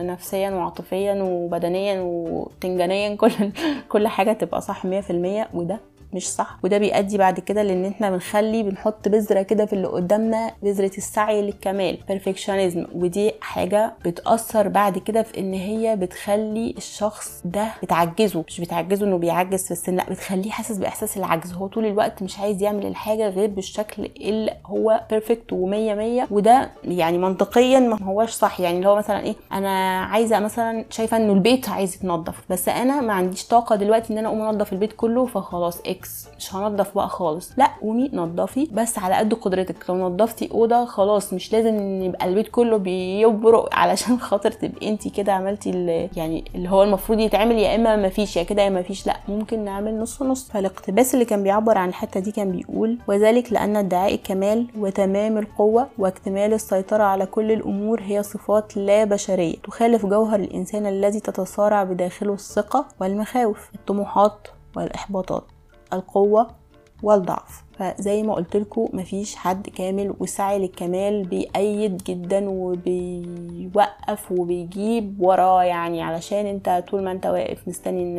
نفسيا 0.04 0.50
وعاطفيا 0.50 1.22
وبدنيا 1.22 2.00
وبتنجانيا 2.00 3.16
كل 3.16 3.32
كل 3.92 4.08
حاجة 4.08 4.32
تبقى 4.32 4.60
صح 4.60 4.86
100% 4.86 4.90
وده 5.54 5.80
مش 6.14 6.28
صح. 6.32 6.58
وده 6.64 6.78
بيؤدي 6.78 7.18
بعد 7.18 7.40
كده 7.40 7.62
لأن 7.62 7.84
إحنا 7.84 8.10
بنخلي 8.10 8.62
بنحط 8.62 9.08
بذرة 9.08 9.42
كده 9.42 9.66
في 9.66 9.72
اللي 9.72 9.86
قدامنا 9.88 10.50
بذرة 10.62 10.90
السعي 10.98 11.42
للكمال 11.42 11.98
perfectionism 12.08 12.86
ودي 12.94 13.32
حاجة 13.40 13.92
بتأثر 14.04 14.68
بعد 14.68 14.98
كده 14.98 15.22
في 15.22 15.38
إن 15.40 15.52
هي 15.54 15.96
بتخلي 15.96 16.74
الشخص 16.76 17.42
ده 17.44 17.66
بتعجزه. 17.82 18.44
مش 18.48 18.60
بتعجزه 18.60 19.06
إنه 19.06 19.18
بيعجز 19.18 19.64
في 19.64 19.70
السن 19.70 19.96
لأ 19.96 20.10
بتخليه 20.10 20.50
حاسس 20.50 20.76
بإحساس 20.78 21.16
العجز. 21.16 21.52
هو 21.52 21.66
طول 21.66 21.86
الوقت 21.86 22.22
مش 22.22 22.38
عايز 22.38 22.62
يعمل 22.62 22.86
الحاجة 22.86 23.28
غير 23.28 23.48
بالشكل 23.48 24.04
اللي 24.20 24.56
هو 24.66 25.00
perfect 25.10 25.50
و100 25.50 25.54
100 25.54 26.26
وده 26.30 26.70
يعني 26.84 27.18
منطقيا 27.18 27.78
ما 27.80 28.02
هوش 28.02 28.30
صح. 28.30 28.60
يعني 28.60 28.76
اللي 28.76 28.88
هو 28.88 28.96
مثلا 28.96 29.20
إيه 29.20 29.34
أنا 29.52 30.00
عايزة 30.04 30.40
مثلا 30.40 30.84
شايفة 30.90 31.16
إنه 31.16 31.32
البيت 31.32 31.68
عايز 31.68 31.94
يتنضف 31.94 32.34
بس 32.50 32.68
أنا 32.68 33.00
ما 33.00 33.12
عنديش 33.12 33.46
طاقة 33.46 33.76
دلوقتي 33.76 34.12
إن 34.12 34.18
أنا 34.18 34.28
أقوم 34.28 34.40
أنضف 34.42 34.72
البيت 34.72 34.92
كله 34.92 35.26
فخلاص 35.26 35.80
X 35.86 36.03
مش 36.38 36.54
هنضف 36.54 36.94
بقى 36.94 37.08
خالص. 37.08 37.52
لا 37.56 37.70
قومي 37.82 38.10
نضفي 38.12 38.68
بس 38.72 38.98
على 38.98 39.14
قد 39.14 39.34
قدرتك. 39.34 39.76
لو 39.90 40.08
نضفتي 40.08 40.50
أوضة 40.52 40.84
خلاص 40.84 41.32
مش 41.32 41.52
لازم 41.52 42.02
يبقى 42.02 42.28
البيت 42.28 42.48
كله 42.48 42.76
بيبرق 42.76 43.68
علشان 43.80 44.20
خاطر 44.20 44.50
تبقي 44.50 44.88
انت 44.88 45.08
كده 45.08 45.32
عملتي 45.32 45.70
يعني 46.16 46.44
اللي 46.54 46.68
هو 46.70 46.82
المفروض 46.82 47.18
يتعمل 47.20 47.58
يا 47.58 47.74
إما 47.74 47.96
ما 47.96 48.08
فيش 48.08 48.36
يا 48.36 48.42
كده 48.42 48.62
يا 48.62 48.70
ما 48.70 48.82
فيش. 48.82 49.06
لا 49.06 49.16
ممكن 49.28 49.64
نعمل 49.64 49.98
نص 49.98 50.22
نص. 50.22 50.48
فالاقتباس 50.48 51.14
اللي 51.14 51.24
كان 51.24 51.42
بيعبر 51.42 51.78
عن 51.78 51.88
الحتة 51.88 52.20
دي 52.20 52.32
كان 52.32 52.52
بيقول 52.52 52.98
وذلك 53.08 53.52
لأن 53.52 53.76
ادعاء 53.76 54.14
الكمال 54.14 54.66
وتمام 54.78 55.38
القوة 55.38 55.86
واكتمال 55.98 56.52
السيطرة 56.52 57.02
على 57.02 57.26
كل 57.26 57.52
الأمور 57.52 58.00
هي 58.00 58.22
صفات 58.22 58.76
لا 58.76 59.04
بشرية. 59.04 59.56
تخالف 59.56 60.06
جوهر 60.06 60.40
الإنسان 60.40 60.86
الذي 60.86 61.20
تتصارع 61.20 61.84
بداخله 61.84 62.32
الثقة 62.34 62.86
والمخاوف. 63.00 63.70
الطموحات 63.74 64.48
والإحباطات. 64.76 65.44
القوة 65.92 66.50
والضعف. 67.02 67.63
فزي 67.78 68.22
ما 68.22 68.34
قلت 68.34 68.56
لكم 68.56 68.88
مفيش 68.92 69.36
حد 69.36 69.68
كامل 69.68 70.14
والسعي 70.20 70.58
للكمال 70.58 71.22
بيأيد 71.24 71.96
جدا 71.96 72.48
وبيوقف 72.48 74.32
وبيجيب 74.32 75.16
وراه 75.20 75.62
يعني 75.64 76.02
علشان 76.02 76.46
انت 76.46 76.84
طول 76.90 77.04
ما 77.04 77.12
انت 77.12 77.26
واقف 77.26 77.68
مستني 77.68 78.02
ان 78.02 78.18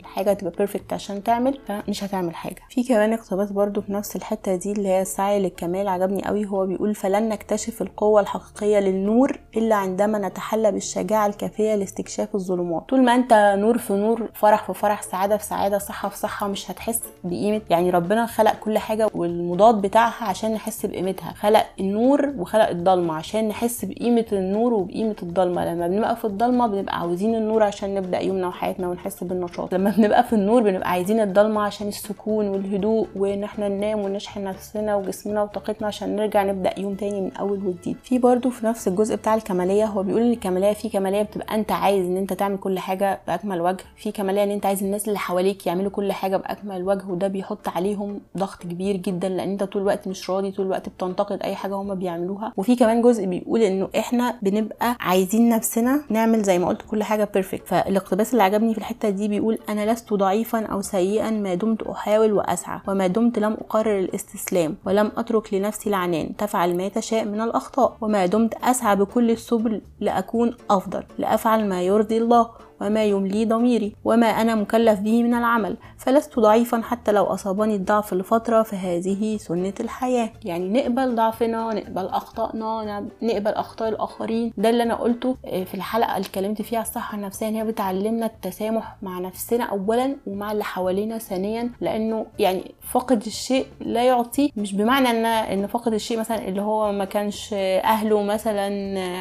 الحاجة 0.00 0.32
تبقى 0.32 0.52
بيرفكت 0.58 0.92
عشان 0.92 1.22
تعمل 1.22 1.58
فمش 1.66 2.04
هتعمل 2.04 2.34
حاجة. 2.34 2.62
في 2.70 2.82
كمان 2.84 3.12
اقتباس 3.12 3.52
برضو 3.52 3.80
في 3.80 3.92
نفس 3.92 4.16
الحتة 4.16 4.56
دي 4.56 4.72
اللي 4.72 4.88
هي 4.88 5.02
السعي 5.02 5.40
للكمال 5.40 5.88
عجبني 5.88 6.24
قوي. 6.24 6.46
هو 6.46 6.66
بيقول 6.66 6.94
فلن 6.94 7.28
نكتشف 7.28 7.82
القوة 7.82 8.20
الحقيقية 8.20 8.78
للنور 8.78 9.38
إلا 9.56 9.74
عندما 9.74 10.18
نتحلى 10.18 10.72
بالشجاعة 10.72 11.26
الكافية 11.26 11.74
لاستكشاف 11.74 12.34
الظلمات. 12.34 12.82
طول 12.88 13.02
ما 13.04 13.14
انت 13.14 13.54
نور 13.58 13.78
في 13.78 13.92
نور 13.92 14.28
فرح 14.34 14.66
في 14.66 14.74
فرح 14.74 15.02
سعادة 15.02 15.36
في 15.36 15.44
سعادة 15.44 15.78
صحة 15.78 16.08
في 16.08 16.16
صحة 16.18 16.48
مش 16.48 16.70
هتحس 16.70 17.00
بقيمة 17.24 17.60
يعني 17.70 17.90
ربنا 17.90 18.26
خلق 18.26 18.54
كل 18.60 18.78
حاجة 18.78 18.93
حاجة 18.94 19.10
والمضاد 19.14 19.82
بتاعها 19.82 20.24
عشان 20.24 20.52
نحس 20.52 20.86
بقيمتها. 20.86 21.32
خلق 21.32 21.66
النور 21.80 22.32
وخلق 22.38 22.68
الضلمة 22.68 23.14
عشان 23.14 23.48
نحس 23.48 23.84
بقيمة 23.84 24.24
النور 24.32 24.74
وبقيمة 24.74 25.14
الضلمة. 25.22 25.64
لما 25.74 25.88
بنبقى 25.88 26.16
في 26.16 26.24
الضلمة 26.24 26.66
بنبقى 26.66 26.98
عاوزين 27.00 27.34
النور 27.34 27.62
عشان 27.62 27.94
نبدأ 27.94 28.18
يومنا 28.20 28.48
وحياتنا 28.48 28.88
ونحس 28.88 29.24
بالنشاط. 29.24 29.74
لما 29.74 29.90
بنبقى 29.98 30.24
في 30.24 30.32
النور 30.32 30.62
بنبقى 30.62 30.90
عايزين 30.90 31.20
الضلمة 31.20 31.60
عشان 31.62 31.88
السكون 31.88 32.48
والهدوء 32.48 33.06
وإن 33.16 33.44
إحنا 33.44 33.68
ننام 33.68 34.00
ونشحن 34.00 34.44
نفسنا 34.44 34.96
وجسمنا 34.96 35.42
وطاقتنا 35.42 35.86
عشان 35.86 36.16
نرجع 36.16 36.42
نبدأ 36.42 36.80
يوم 36.80 36.94
تاني 36.94 37.20
من 37.20 37.32
أول 37.32 37.66
وجديد. 37.66 37.96
في 38.02 38.18
برضو 38.18 38.50
في 38.50 38.66
نفس 38.66 38.88
الجزء 38.88 39.16
بتاع 39.16 39.34
الكمالية 39.34 39.84
هو 39.84 40.02
بيقول 40.02 40.22
إن 40.22 40.32
الكمالية 40.32 40.72
في 40.72 40.88
كمالية 40.88 41.22
بتبقى 41.22 41.54
أنت 41.54 41.72
عايز 41.72 42.06
إن 42.06 42.16
أنت 42.16 42.32
تعمل 42.32 42.56
كل 42.58 42.78
حاجة 42.78 43.20
بأكمل 43.26 43.60
وجه. 43.60 43.84
في 43.96 44.12
كمالية 44.12 44.42
إن 44.44 44.50
أنت 44.50 44.66
عايز 44.66 44.82
الناس 44.82 45.08
اللي 45.08 45.18
حواليك 45.18 45.66
يعملوا 45.66 45.90
كل 45.90 46.12
حاجة 46.12 46.36
بأكمل 46.36 46.82
وجه 46.82 47.06
وده 47.08 47.28
بيحط 47.28 47.68
عليهم 47.68 48.20
ضغط 48.38 48.62
كبير. 48.62 48.83
جدا 48.92 49.28
لأن 49.28 49.50
أنت 49.50 49.64
طول 49.64 49.82
الوقت 49.82 50.08
مش 50.08 50.30
راضي 50.30 50.50
طول 50.50 50.66
الوقت 50.66 50.88
بتنتقد 50.88 51.42
أي 51.42 51.54
حاجة 51.54 51.74
هما 51.74 51.94
بيعملوها. 51.94 52.52
وفي 52.56 52.76
كمان 52.76 53.02
جزء 53.02 53.26
بيقول 53.26 53.60
إنه 53.62 53.88
إحنا 53.98 54.34
بنبقى 54.42 54.96
عايزين 55.00 55.48
نفسنا 55.48 56.02
نعمل 56.10 56.42
زي 56.42 56.58
ما 56.58 56.68
قلت 56.68 56.82
كل 56.82 57.02
حاجة 57.02 57.28
perfect 57.34 57.68
فالاقتباس 57.68 58.32
اللي 58.32 58.42
عجبني 58.42 58.72
في 58.72 58.78
الحتة 58.78 59.08
دي 59.08 59.28
بيقول 59.28 59.58
أنا 59.68 59.92
لست 59.92 60.14
ضعيفا 60.14 60.66
أو 60.66 60.82
سيئا 60.82 61.30
ما 61.30 61.54
دمت 61.54 61.82
أحاول 61.82 62.32
وأسعى 62.32 62.80
وما 62.88 63.06
دمت 63.06 63.38
لم 63.38 63.52
أقرر 63.52 63.98
الاستسلام 63.98 64.76
ولم 64.86 65.12
أترك 65.16 65.54
لنفسي 65.54 65.88
العنان 65.90 66.36
تفعل 66.36 66.76
ما 66.76 66.88
تشاء 66.88 67.24
من 67.24 67.40
الأخطاء 67.40 67.96
وما 68.00 68.26
دمت 68.26 68.54
أسعى 68.64 68.96
بكل 68.96 69.30
السبل 69.30 69.80
لأكون 70.00 70.54
أفضل 70.70 71.02
لأفعل 71.18 71.68
ما 71.68 71.82
يرضي 71.82 72.18
الله. 72.18 72.50
وما 72.84 73.04
يملي 73.04 73.44
ضميري 73.44 73.94
وما 74.04 74.26
أنا 74.26 74.54
مكلف 74.54 75.00
به 75.00 75.22
من 75.22 75.34
العمل 75.34 75.76
فلست 75.98 76.38
ضعيفا 76.38 76.80
حتى 76.82 77.12
لو 77.12 77.24
أصابني 77.24 77.74
الضعف 77.74 78.14
لفترة 78.14 78.62
فهذه 78.62 79.36
سنة 79.36 79.72
الحياة. 79.80 80.30
يعني 80.44 80.68
نقبل 80.68 81.14
ضعفنا 81.14 81.74
نقبل 81.74 82.06
أخطائنا 82.06 83.06
نقبل 83.22 83.50
أخطاء 83.50 83.88
الآخرين. 83.88 84.52
ده 84.56 84.70
اللي 84.70 84.82
أنا 84.82 84.94
قلته 84.94 85.36
في 85.44 85.74
الحلقة 85.74 86.16
اللي 86.16 86.26
اتكلمت 86.26 86.62
فيها 86.62 86.78
على 86.78 86.86
الصحة 86.88 87.16
النفسية 87.16 87.48
إن 87.48 87.54
هي 87.54 87.64
بتعلمنا 87.64 88.26
التسامح 88.26 88.96
مع 89.02 89.18
نفسنا 89.18 89.64
أولا 89.64 90.16
ومع 90.26 90.52
اللي 90.52 90.64
حوالينا 90.64 91.18
ثانيا 91.18 91.70
لأنه 91.80 92.26
يعني 92.38 92.74
فقد 92.92 93.22
الشيء 93.26 93.66
لا 93.80 94.02
يعطيه 94.04 94.50
مش 94.56 94.74
بمعنى 94.74 95.10
إن 95.10 95.24
إن 95.26 95.66
فقد 95.66 95.94
الشيء 95.94 96.18
مثلا 96.18 96.48
اللي 96.48 96.62
هو 96.62 96.92
ما 96.92 97.04
كانش 97.04 97.54
أهله 97.84 98.22
مثلا 98.22 98.68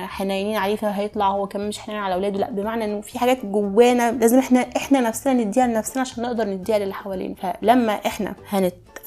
حنينين 0.07 0.55
عليه 0.57 0.75
فهيطلع 0.75 1.27
هو 1.27 1.47
كمان 1.47 1.67
مش 1.67 1.79
حنين 1.79 1.97
على 1.97 2.13
أولاده 2.15 2.39
لأ 2.39 2.51
بمعنى 2.51 2.85
إنه 2.85 3.01
في 3.01 3.19
حاجات 3.19 3.45
جوانا 3.53 4.11
لازم 4.11 4.39
إحنا 4.39 4.59
إحنا 4.59 5.01
نفسنا 5.01 5.33
نديها 5.33 5.67
لنفسنا 5.67 6.01
عشان 6.01 6.23
نقدر 6.23 6.47
نديها 6.47 6.79
للي 6.79 6.93
حوالينا. 6.93 7.35
فلما 7.35 7.93
إحنا 7.93 8.35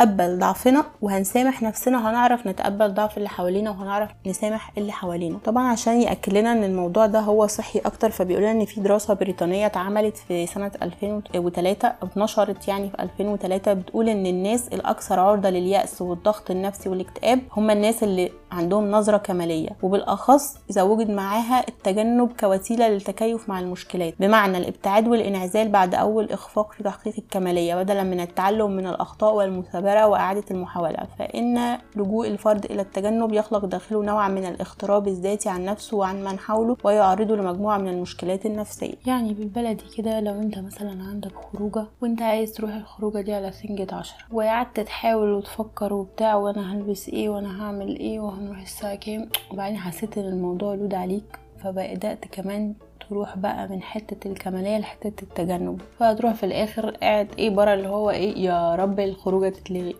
هنتقبل 0.00 0.38
ضعفنا 0.38 0.84
وهنسامح 1.02 1.62
نفسنا 1.62 2.10
هنعرف 2.10 2.46
نتقبل 2.46 2.94
ضعف 2.94 3.16
اللي 3.18 3.28
حوالينا 3.28 3.70
وهنعرف 3.70 4.10
نسامح 4.26 4.72
اللي 4.78 4.92
حوالينا. 4.92 5.38
طبعا 5.44 5.64
عشان 5.68 6.00
يأكد 6.02 6.32
لنا 6.32 6.52
إن 6.52 6.64
الموضوع 6.64 7.06
ده 7.06 7.20
هو 7.20 7.46
صحي 7.46 7.78
أكتر 7.78 8.10
فبيقول 8.10 8.44
إن 8.44 8.64
في 8.64 8.80
دراسة 8.80 9.14
بريطانية 9.14 9.66
اتعملت 9.66 10.16
في 10.16 10.46
سنة 10.46 10.70
2003 10.82 11.88
أو 11.88 12.06
اتنشرت 12.06 12.68
يعني 12.68 12.90
في 12.90 13.02
2003 13.02 13.72
بتقول 13.72 14.08
إن 14.08 14.26
الناس 14.26 14.68
الأكثر 14.68 15.20
عرضة 15.20 15.50
لليأس 15.50 16.02
والضغط 16.02 16.50
النفسي 16.50 16.88
والاكتئاب 16.88 17.40
هم 17.56 17.70
الناس 17.70 18.02
اللي 18.02 18.32
عندهم 18.52 18.90
نظرة 18.90 19.16
كمالية 19.16 19.68
وبالأخص 19.82 20.56
إذا 20.70 20.82
وجد 20.82 21.10
معاها 21.10 21.64
التجنب 21.68 22.32
كوسيلة 22.40 22.88
للتكيف 22.88 23.48
مع 23.48 23.60
المشكلات. 23.60 24.14
بمعنى 24.20 24.58
الإبتعاد 24.58 25.08
والإنعزال 25.08 25.68
بعد 25.68 25.94
أول 25.94 26.30
إخفاق 26.32 26.72
في 26.72 26.82
تحقيق 26.82 27.14
الكمالية 27.18 27.74
بدلا 27.74 28.02
من 28.02 28.20
التعلم 28.20 28.70
من 28.70 28.86
الأخطاء 28.86 29.34
والمثابرة 29.34 29.85
وإعادة 29.94 30.44
المحاولة 30.50 31.06
فإن 31.18 31.78
لجوء 31.96 32.28
الفرد 32.28 32.64
إلى 32.64 32.82
التجنب 32.82 33.32
يخلق 33.32 33.64
داخله 33.64 34.02
نوعا 34.02 34.28
من 34.28 34.44
الاغتراب 34.44 35.08
الذاتي 35.08 35.48
عن 35.48 35.64
نفسه 35.64 35.96
وعن 35.96 36.24
من 36.24 36.38
حوله 36.38 36.76
ويعرضه 36.84 37.36
لمجموعة 37.36 37.78
من 37.78 37.88
المشكلات 37.88 38.46
النفسية. 38.46 38.94
يعني 39.06 39.34
بالبلدي 39.34 39.84
كده 39.96 40.20
لو 40.20 40.34
أنت 40.40 40.58
مثلا 40.58 41.02
عندك 41.02 41.32
خروجة 41.52 41.86
وأنت 42.02 42.22
عايز 42.22 42.52
تروح 42.52 42.74
الخروجة 42.74 43.20
دي 43.20 43.34
على 43.34 43.52
سنجة 43.52 43.94
عشرة 43.94 44.16
وقعدت 44.32 44.80
تحاول 44.80 45.32
وتفكر 45.32 45.92
وبتاع 45.94 46.34
وأنا 46.34 46.72
هلبس 46.74 47.08
إيه 47.08 47.28
وأنا 47.28 47.62
هعمل 47.62 47.96
إيه 47.98 48.20
وهنروح 48.20 48.60
الساعة 48.60 48.94
كام؟ 48.94 49.28
وبعدين 49.52 49.78
حسيت 49.78 50.18
إن 50.18 50.24
الموضوع 50.24 50.74
لود 50.74 50.94
عليك 50.94 51.38
فبدأت 51.64 52.24
كمان 52.24 52.74
تروح 53.08 53.38
بقى 53.38 53.68
من 53.68 53.82
حتة 53.82 54.28
الكمالية 54.30 54.78
لحتة 54.78 55.22
التجنب. 55.22 55.80
فتروح 55.98 56.34
في 56.34 56.46
الآخر 56.46 56.90
قاعد 56.90 57.28
إيه 57.38 57.50
برا 57.50 57.74
اللي 57.74 57.88
هو 57.88 58.10
إيه 58.10 58.38
يا 58.44 58.74
رب 58.74 59.00
الخروجة 59.00 59.48
تتلغي. 59.48 59.94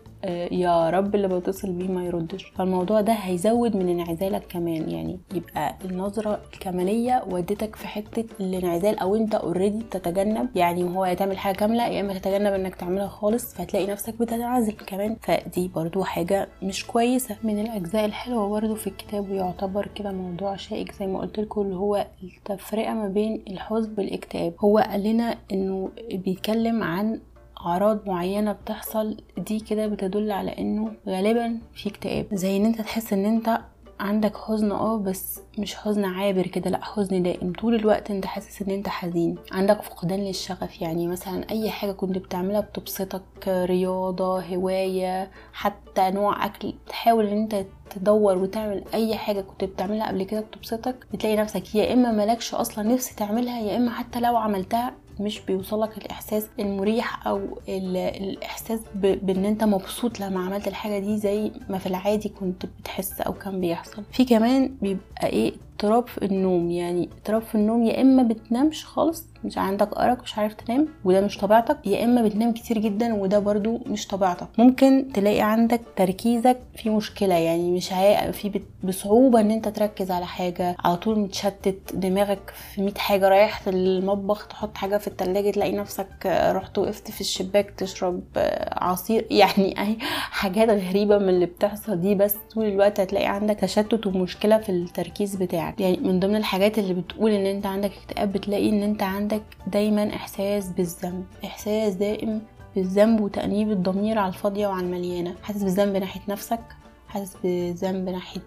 يا 0.51 0.89
رب 0.89 1.15
اللي 1.15 1.27
بتصل 1.27 1.71
بيه 1.71 1.87
ما 1.87 2.05
يردش. 2.05 2.43
فالموضوع 2.45 3.01
ده 3.01 3.13
هيزود 3.13 3.75
من 3.77 3.89
انعزالك 3.89 4.47
كمان. 4.49 4.89
يعني 4.89 5.19
يبقى 5.33 5.75
النظرة 5.85 6.39
الكمالية 6.53 7.23
ودتك 7.29 7.75
في 7.75 7.87
حتة 7.87 8.25
الانعزال 8.39 8.99
أو 8.99 9.15
أنت 9.15 9.35
اوريدي 9.35 9.83
تتجنب. 9.91 10.47
يعني 10.55 10.83
هو 10.83 11.05
يا 11.05 11.13
تعمل 11.13 11.37
حاجة 11.37 11.55
كاملة 11.55 11.87
يا 11.87 12.01
إما 12.01 12.13
تتجنب 12.13 12.53
إنك 12.53 12.75
تعملها 12.75 13.07
خالص 13.07 13.53
فتلاقي 13.53 13.87
نفسك 13.87 14.19
بتنعزل 14.19 14.71
كمان. 14.73 15.15
فدي 15.21 15.67
برضو 15.75 16.03
حاجة 16.03 16.47
مش 16.63 16.87
كويسة 16.87 17.35
من 17.43 17.59
الأجزاء 17.59 18.05
الحلوة 18.05 18.49
برضو 18.49 18.75
في 18.75 18.87
الكتاب. 18.87 19.29
ويعتبر 19.31 19.87
كده 19.95 20.11
موضوع 20.11 20.55
شائك 20.55 20.91
زي 20.99 21.07
ما 21.07 21.19
قلت 21.19 21.39
لكم 21.39 21.61
اللي 21.61 21.75
هو 21.75 22.07
التفرقة 22.23 22.93
ما 22.93 23.07
بين 23.07 23.43
الحزن 23.47 23.93
والاكتئاب. 23.97 24.53
هو 24.59 24.77
قال 24.77 25.03
لنا 25.03 25.37
إنه 25.51 25.89
بيتكلم 26.13 26.83
عن 26.83 27.19
أعراض 27.67 28.09
معينة 28.09 28.51
بتحصل 28.51 29.17
دي 29.37 29.59
كده 29.59 29.87
بتدل 29.87 30.31
على 30.31 30.57
إنه 30.57 30.91
غالبا 31.07 31.57
في 31.75 31.89
اكتئاب. 31.89 32.25
زي 32.33 32.57
إن 32.57 32.65
أنت 32.65 32.81
تحس 32.81 33.13
إن 33.13 33.25
أنت 33.25 33.59
عندك 33.99 34.37
حزن 34.37 34.71
آه 34.71 34.97
بس 34.97 35.39
مش 35.59 35.75
حزن 35.75 36.05
عابر 36.05 36.47
كده 36.47 36.69
لأ 36.69 36.83
حزن 36.85 37.23
دائم. 37.23 37.53
طول 37.53 37.75
الوقت 37.75 38.11
أنت 38.11 38.25
حاسس 38.25 38.61
إن 38.61 38.71
أنت 38.71 38.87
حزين. 38.89 39.35
عندك 39.51 39.81
فقدان 39.81 40.19
للشغف 40.19 40.81
يعني 40.81 41.07
مثلا 41.07 41.49
أي 41.51 41.69
حاجة 41.69 41.91
كنت 41.91 42.17
بتعملها 42.17 42.59
بتبسطك 42.61 43.47
رياضة 43.47 44.39
هواية 44.41 45.31
حتى 45.53 46.11
نوع 46.11 46.45
أكل 46.45 46.73
تحاول 46.87 47.25
إن 47.27 47.37
أنت 47.37 47.65
تدور 47.89 48.37
وتعمل 48.37 48.83
أي 48.93 49.15
حاجة 49.15 49.41
كنت 49.41 49.63
بتعملها 49.63 50.07
قبل 50.07 50.23
كده 50.23 50.39
بتبسطك 50.39 50.95
بتلاقي 51.13 51.35
نفسك 51.37 51.75
يا 51.75 51.93
إما 51.93 52.11
مالكش 52.11 52.53
أصلا 52.53 52.93
نفس 52.93 53.15
تعملها 53.15 53.59
يا 53.61 53.77
إما 53.77 53.91
حتى 53.91 54.19
لو 54.19 54.37
عملتها 54.37 54.93
مش 55.19 55.39
بيوصلك 55.39 55.97
الإحساس 55.97 56.47
المريح 56.59 57.27
أو 57.27 57.59
الإحساس 57.69 58.79
بإن 58.95 59.45
أنت 59.45 59.63
مبسوط 59.63 60.19
لما 60.19 60.39
عملت 60.45 60.67
الحاجة 60.67 60.99
دي 60.99 61.17
زي 61.17 61.51
ما 61.69 61.77
في 61.77 61.85
العادي 61.85 62.29
كنت 62.29 62.65
بتحس 62.65 63.21
أو 63.21 63.33
كان 63.33 63.61
بيحصل. 63.61 64.03
في 64.11 64.25
كمان 64.25 64.75
بيبقى 64.81 65.27
إيه 65.27 65.53
اضطراب 65.77 66.07
في 66.07 66.25
النوم 66.25 66.71
يعني 66.71 67.09
اضطراب 67.17 67.41
في 67.41 67.55
النوم 67.55 67.83
يا 67.83 68.01
إما 68.01 68.23
بتنامش 68.23 68.85
خالص 68.85 69.25
مش 69.43 69.57
عندك 69.57 69.97
أرق 69.97 70.23
مش 70.23 70.37
عارف 70.37 70.53
تنام 70.53 70.87
وده 71.05 71.21
مش 71.21 71.37
طبيعتك 71.37 71.77
يا 71.85 72.03
إما 72.03 72.21
بتنام 72.21 72.51
كتير 72.53 72.77
جدا 72.77 73.13
وده 73.13 73.39
برضو 73.39 73.79
مش 73.85 74.07
طبيعتك. 74.07 74.47
ممكن 74.57 75.07
تلاقي 75.13 75.41
عندك 75.41 75.81
تركيزك 75.95 76.57
في 76.75 76.89
مشكلة 76.89 77.35
يعني 77.35 77.71
مش 77.71 77.93
هي... 77.93 78.33
في 78.33 78.61
بصعوبة 78.83 79.39
إن 79.39 79.51
أنت 79.51 79.67
تركز 79.67 80.11
على 80.11 80.25
حاجة 80.25 80.75
على 80.79 80.97
طول 80.97 81.19
متشتت 81.19 81.95
دماغك 81.95 82.49
في 82.49 82.81
100 82.81 82.93
حاجة 82.93 83.29
رايح 83.29 83.67
المطبخ 83.67 84.47
تحط 84.47 84.77
حاجة 84.77 84.97
في 84.97 85.07
التلاجة 85.07 85.51
تلاقي 85.51 85.71
نفسك 85.71 86.25
رحت 86.25 86.77
وقفت 86.77 87.11
في 87.11 87.21
الشباك 87.21 87.71
تشرب 87.77 88.23
عصير 88.71 89.27
يعني 89.41 89.81
أي 89.81 89.97
حاجات 90.31 90.69
غريبة 90.69 91.17
من 91.17 91.29
اللي 91.29 91.45
بتحصل 91.45 92.01
دي 92.01 92.15
بس 92.15 92.35
طول 92.53 92.65
الوقت 92.65 92.99
هتلاقي 92.99 93.25
عندك 93.25 93.55
تشتت 93.55 94.07
ومشكلة 94.07 94.57
في 94.57 94.69
التركيز 94.69 95.35
بتاعك. 95.35 95.66
يعني 95.79 95.97
من 95.97 96.19
ضمن 96.19 96.35
الحاجات 96.35 96.79
اللي 96.79 96.93
بتقول 96.93 97.31
إن 97.31 97.45
أنت 97.45 97.65
عندك 97.65 97.91
اكتئاب 98.03 98.31
بتلاقي 98.31 98.69
إن 98.69 98.83
أنت 98.83 99.03
عندك 99.03 99.43
دايما 99.67 100.09
إحساس 100.15 100.69
بالذنب 100.69 101.25
إحساس 101.45 101.93
دائم 101.93 102.41
بالذنب 102.75 103.21
وتأنيب 103.21 103.71
الضمير 103.71 104.17
على 104.17 104.27
الفاضية 104.29 104.67
وعلى 104.67 104.85
المليانة. 104.85 105.35
حاسس 105.43 105.63
بالذنب 105.63 105.95
ناحية 105.95 106.21
نفسك 106.27 106.59
حاسس 107.07 107.37
بذنب 107.43 108.09
ناحية 108.09 108.41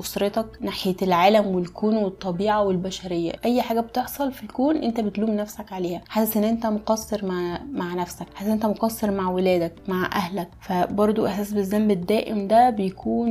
أسرتك 0.00 0.46
ناحية 0.60 0.96
العالم 1.02 1.46
والكون 1.46 1.96
والطبيعة 1.96 2.62
والبشرية. 2.64 3.32
أي 3.44 3.62
حاجة 3.62 3.80
بتحصل 3.80 4.32
في 4.32 4.42
الكون 4.42 4.76
أنت 4.76 5.00
بتلوم 5.00 5.30
نفسك 5.30 5.72
عليها. 5.72 6.00
حاسس 6.08 6.36
أن 6.36 6.44
أنت 6.44 6.66
مقصر 6.66 7.26
مع, 7.26 7.60
مع 7.72 7.94
نفسك. 7.94 8.26
حاسس 8.34 8.46
أن 8.48 8.52
أنت 8.52 8.66
مقصر 8.66 9.10
مع 9.10 9.30
ولادك 9.30 9.72
مع 9.88 10.10
أهلك. 10.12 10.48
فبرضو 10.60 11.26
إحساس 11.26 11.52
بالذنب 11.52 11.90
الدائم 11.90 12.48
ده 12.48 12.70
بيكون 12.70 13.30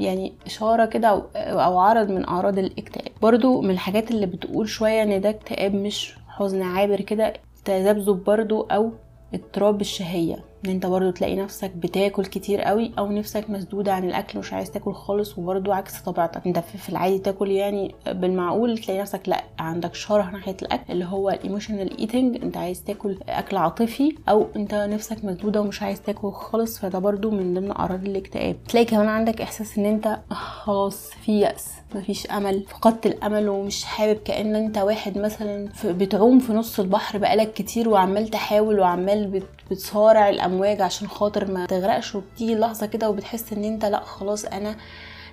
يعني 0.00 0.32
إشارة 0.46 0.84
كده 0.86 1.08
أو, 1.36 1.78
عرض 1.78 2.10
من 2.10 2.28
أعراض 2.28 2.58
الاكتئاب. 2.58 3.12
برضو 3.22 3.60
من 3.60 3.70
الحاجات 3.70 4.10
اللي 4.10 4.26
بتقول 4.26 4.68
شوية 4.68 5.02
أن 5.02 5.20
ده 5.20 5.30
اكتئاب 5.30 5.74
مش 5.74 6.14
حزن 6.28 6.62
عابر 6.62 7.00
كده 7.00 7.32
تذبذب 7.64 8.24
برضو 8.24 8.60
أو 8.62 8.90
اضطراب 9.34 9.80
الشهية 9.80 10.44
إن 10.64 10.70
أنت 10.70 10.86
برضو 10.86 11.10
تلاقي 11.10 11.36
نفسك 11.36 11.70
بتاكل 11.70 12.24
كتير 12.24 12.60
قوي 12.60 12.92
أو 12.98 13.12
نفسك 13.12 13.50
مسدودة 13.50 13.92
عن 13.92 14.04
الأكل 14.04 14.38
ومش 14.38 14.52
عايز 14.52 14.70
تاكل 14.70 14.94
خالص 14.94 15.38
وبرضو 15.38 15.72
عكس 15.72 16.00
طبيعتك. 16.00 16.46
أنت 16.46 16.58
في 16.58 16.88
العادي 16.88 17.18
تاكل 17.18 17.50
يعني 17.50 17.94
بالمعقول 18.06 18.78
تلاقي 18.78 19.00
نفسك 19.00 19.28
لأ 19.28 19.44
عندك 19.58 19.94
شره 19.94 20.30
ناحية 20.30 20.56
الأكل 20.62 20.92
اللي 20.92 21.04
هو 21.04 21.30
ال 21.30 21.37
emotional 21.37 21.98
eating 21.98 22.42
أنت 22.42 22.56
عايز 22.56 22.84
تاكل 22.84 23.16
أكل 23.28 23.56
عاطفي 23.56 24.14
أو 24.28 24.46
أنت 24.56 24.74
نفسك 24.74 25.24
مسدودة 25.24 25.60
ومش 25.60 25.82
عايز 25.82 26.02
تاكل 26.02 26.32
خالص. 26.32 26.78
فده 26.78 26.98
برضو 26.98 27.30
من 27.30 27.54
ضمن 27.54 27.70
اعراض 27.70 28.04
الاكتئاب. 28.04 28.56
تلاقي 28.68 28.84
كمان 28.86 29.08
عندك 29.08 29.40
إحساس 29.40 29.78
إن 29.78 29.86
أنت 29.86 30.18
خلاص 30.30 31.10
في 31.10 31.40
يأس 31.40 31.68
مفيش 31.94 32.26
أمل 32.26 32.62
فقدت 32.68 33.06
الأمل 33.06 33.48
ومش 33.48 33.84
حابب 33.84 34.16
كأن 34.24 34.56
أنت 34.56 34.78
واحد 34.78 35.18
مثلا 35.18 35.68
بتعوم 35.84 36.38
في 36.38 36.52
نص 36.52 36.80
البحر 36.80 37.18
بقالك 37.18 37.52
كتير 37.52 37.88
وعمال 37.88 38.28
تحاول 38.28 38.80
وعمال 38.80 39.42
بتصارع 39.70 40.28
الامواج 40.54 40.80
عشان 40.80 41.08
خاطر 41.08 41.50
ما 41.50 41.66
تغرقش 41.66 42.14
وبتيجي 42.14 42.54
لحظة 42.54 42.86
كده 42.86 43.10
وبتحس 43.10 43.52
إن 43.52 43.64
أنت 43.64 43.84
لأ 43.84 44.00
خلاص 44.00 44.44
أنا 44.44 44.76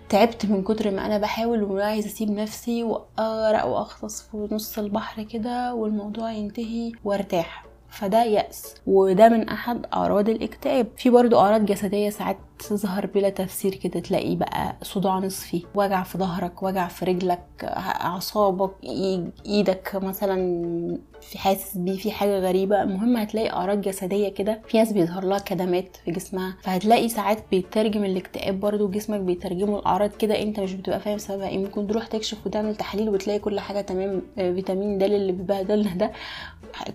تعبت 0.09 0.45
من 0.45 0.63
كتر 0.63 0.91
ما 0.91 1.05
أنا 1.05 1.17
بحاول 1.17 1.63
وعايزه 1.63 2.07
أسيب 2.07 2.29
نفسي 2.31 2.83
وأغرق 2.83 3.65
وأغطس 3.65 4.21
في 4.21 4.47
نص 4.51 4.79
البحر 4.79 5.23
كده 5.23 5.73
والموضوع 5.73 6.31
ينتهي 6.31 6.91
وأرتاح. 7.03 7.70
فده 7.91 8.23
يأس 8.23 8.75
وده 8.87 9.29
من 9.29 9.49
أحد 9.49 9.85
أعراض 9.93 10.29
الاكتئاب. 10.29 10.87
في 10.97 11.09
برضو 11.09 11.39
أعراض 11.39 11.65
جسدية 11.65 12.09
ساعات 12.09 12.37
تظهر 12.69 13.05
بلا 13.05 13.29
تفسير 13.29 13.75
كده 13.75 13.99
تلاقي 13.99 14.35
بقى 14.35 14.75
صداع 14.81 15.19
نصفي 15.19 15.63
وجع 15.75 16.03
في 16.03 16.17
ظهرك 16.17 16.63
وجع 16.63 16.87
في 16.87 17.05
رجلك 17.05 17.43
أعصابك 17.63 18.71
إيدك 19.45 19.91
مثلا 19.95 20.37
في 21.21 21.37
حاسس 21.37 21.77
بيه 21.77 21.97
في 21.97 22.11
حاجة 22.11 22.39
غريبة. 22.39 22.81
المهم 22.81 23.17
هتلاقي 23.17 23.49
أعراض 23.49 23.81
جسدية 23.81 24.29
كده 24.29 24.61
في 24.67 24.77
ناس 24.77 24.91
بيظهر 24.91 25.23
لها 25.25 25.39
كدمات 25.39 25.97
في 26.05 26.11
جسمها. 26.11 26.57
فهتلاقي 26.63 27.09
ساعات 27.09 27.37
بيترجم 27.51 28.03
الاكتئاب 28.05 28.59
برضو 28.59 28.87
جسمك 28.89 29.19
بيترجمه 29.19 29.79
الاعراض 29.79 30.09
كده 30.09 30.41
أنت 30.41 30.59
مش 30.59 30.73
بتبقى 30.73 30.99
فاهم 30.99 31.17
سببها 31.17 31.47
إيه. 31.47 31.57
ممكن 31.57 31.87
تروح 31.87 32.07
تكشف 32.07 32.37
وتعمل 32.45 32.75
تحليل 32.75 33.09
وتلاقي 33.09 33.39
كل 33.39 33.59
حاجة 33.59 33.81
تمام 33.81 34.21
فيتامين 34.35 34.97
د 34.97 35.03
اللي 35.03 35.31
بيبهدلنا 35.31 35.95
ده. 35.95 36.11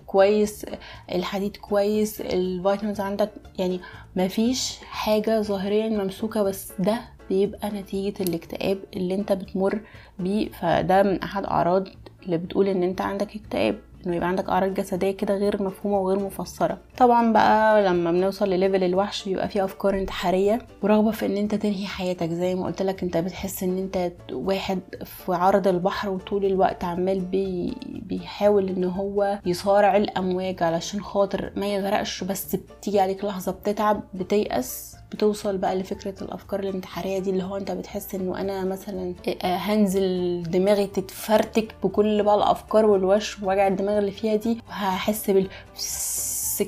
كويس 0.05 0.65
الحديد 1.11 1.57
كويس 1.57 2.21
ال 2.21 2.30
vitamins 2.30 2.99
عندك 2.99 3.29
يعني 3.59 3.79
مفيش 4.15 4.77
حاجة 4.83 5.41
ظاهريا 5.41 5.89
ممسوكة 5.89 6.43
بس 6.43 6.71
ده 6.79 6.99
بيبقى 7.29 7.69
نتيجة 7.69 8.23
الاكتئاب 8.23 8.79
اللي 8.95 9.15
انت 9.15 9.31
بتمر 9.31 9.79
بيه. 10.19 10.49
فده 10.49 11.03
من 11.03 11.21
أحد 11.23 11.45
أعراض 11.45 11.87
اللي 12.25 12.37
بتقول 12.37 12.67
إن 12.67 12.83
انت 12.83 13.01
عندك 13.01 13.35
اكتئاب. 13.35 13.79
انه 14.05 14.15
يبقى 14.15 14.27
عندك 14.27 14.49
اعراض 14.49 14.73
جسدية 14.73 15.11
كده 15.11 15.35
غير 15.35 15.63
مفهومة 15.63 15.99
وغير 15.99 16.19
مفسرة. 16.19 16.77
طبعا 16.97 17.33
بقى 17.33 17.83
لما 17.83 18.11
بنوصل 18.11 18.49
لل 18.49 18.59
level 18.59 18.83
الوحش 18.83 19.25
بيبقى 19.29 19.49
فيه 19.49 19.63
أفكار 19.65 19.97
انتحارية 19.99 20.59
ورغبة 20.83 21.11
في 21.11 21.25
إن 21.25 21.37
أنت 21.37 21.55
تنهي 21.55 21.85
حياتك. 21.85 22.29
زي 22.29 22.55
ما 22.55 22.65
قلت 22.65 22.81
لك 22.81 23.03
أنت 23.03 23.17
بتحس 23.17 23.63
إن 23.63 23.77
أنت 23.77 24.11
واحد 24.31 24.79
في 25.05 25.33
عرض 25.33 25.67
البحر 25.67 26.09
وطول 26.09 26.45
الوقت 26.45 26.83
عمال 26.83 27.19
بي 27.19 27.73
بيحاول 27.85 28.69
إن 28.69 28.83
هو 28.83 29.39
يصارع 29.45 29.97
الأمواج 29.97 30.63
علشان 30.63 31.01
خاطر 31.01 31.51
ما 31.55 31.67
يغرقش 31.67 32.23
بس 32.23 32.55
بتيجي 32.55 32.99
عليك 32.99 33.25
لحظة 33.25 33.51
بتتعب 33.51 34.03
بتيأس 34.13 34.96
بتوصل 35.11 35.57
بقى 35.57 35.75
لفكرة 35.75 36.23
الأفكار 36.23 36.59
الانتحارية 36.59 37.19
دي 37.19 37.29
اللي 37.29 37.43
هو 37.43 37.57
أنت 37.57 37.71
بتحس 37.71 38.15
إنه 38.15 38.41
أنا 38.41 38.63
مثلا 38.63 39.13
هنزل 39.43 40.43
دماغي 40.43 40.87
تتفرتك 40.87 41.75
بكل 41.83 42.23
بقى 42.23 42.35
الأفكار 42.35 42.85
والوش 42.85 43.41
ووجع 43.43 43.67
الدماغ 43.67 43.97
اللي 43.97 44.11
فيها 44.11 44.35
دي 44.35 44.57
وهحس 44.69 45.29
بال 45.31 45.47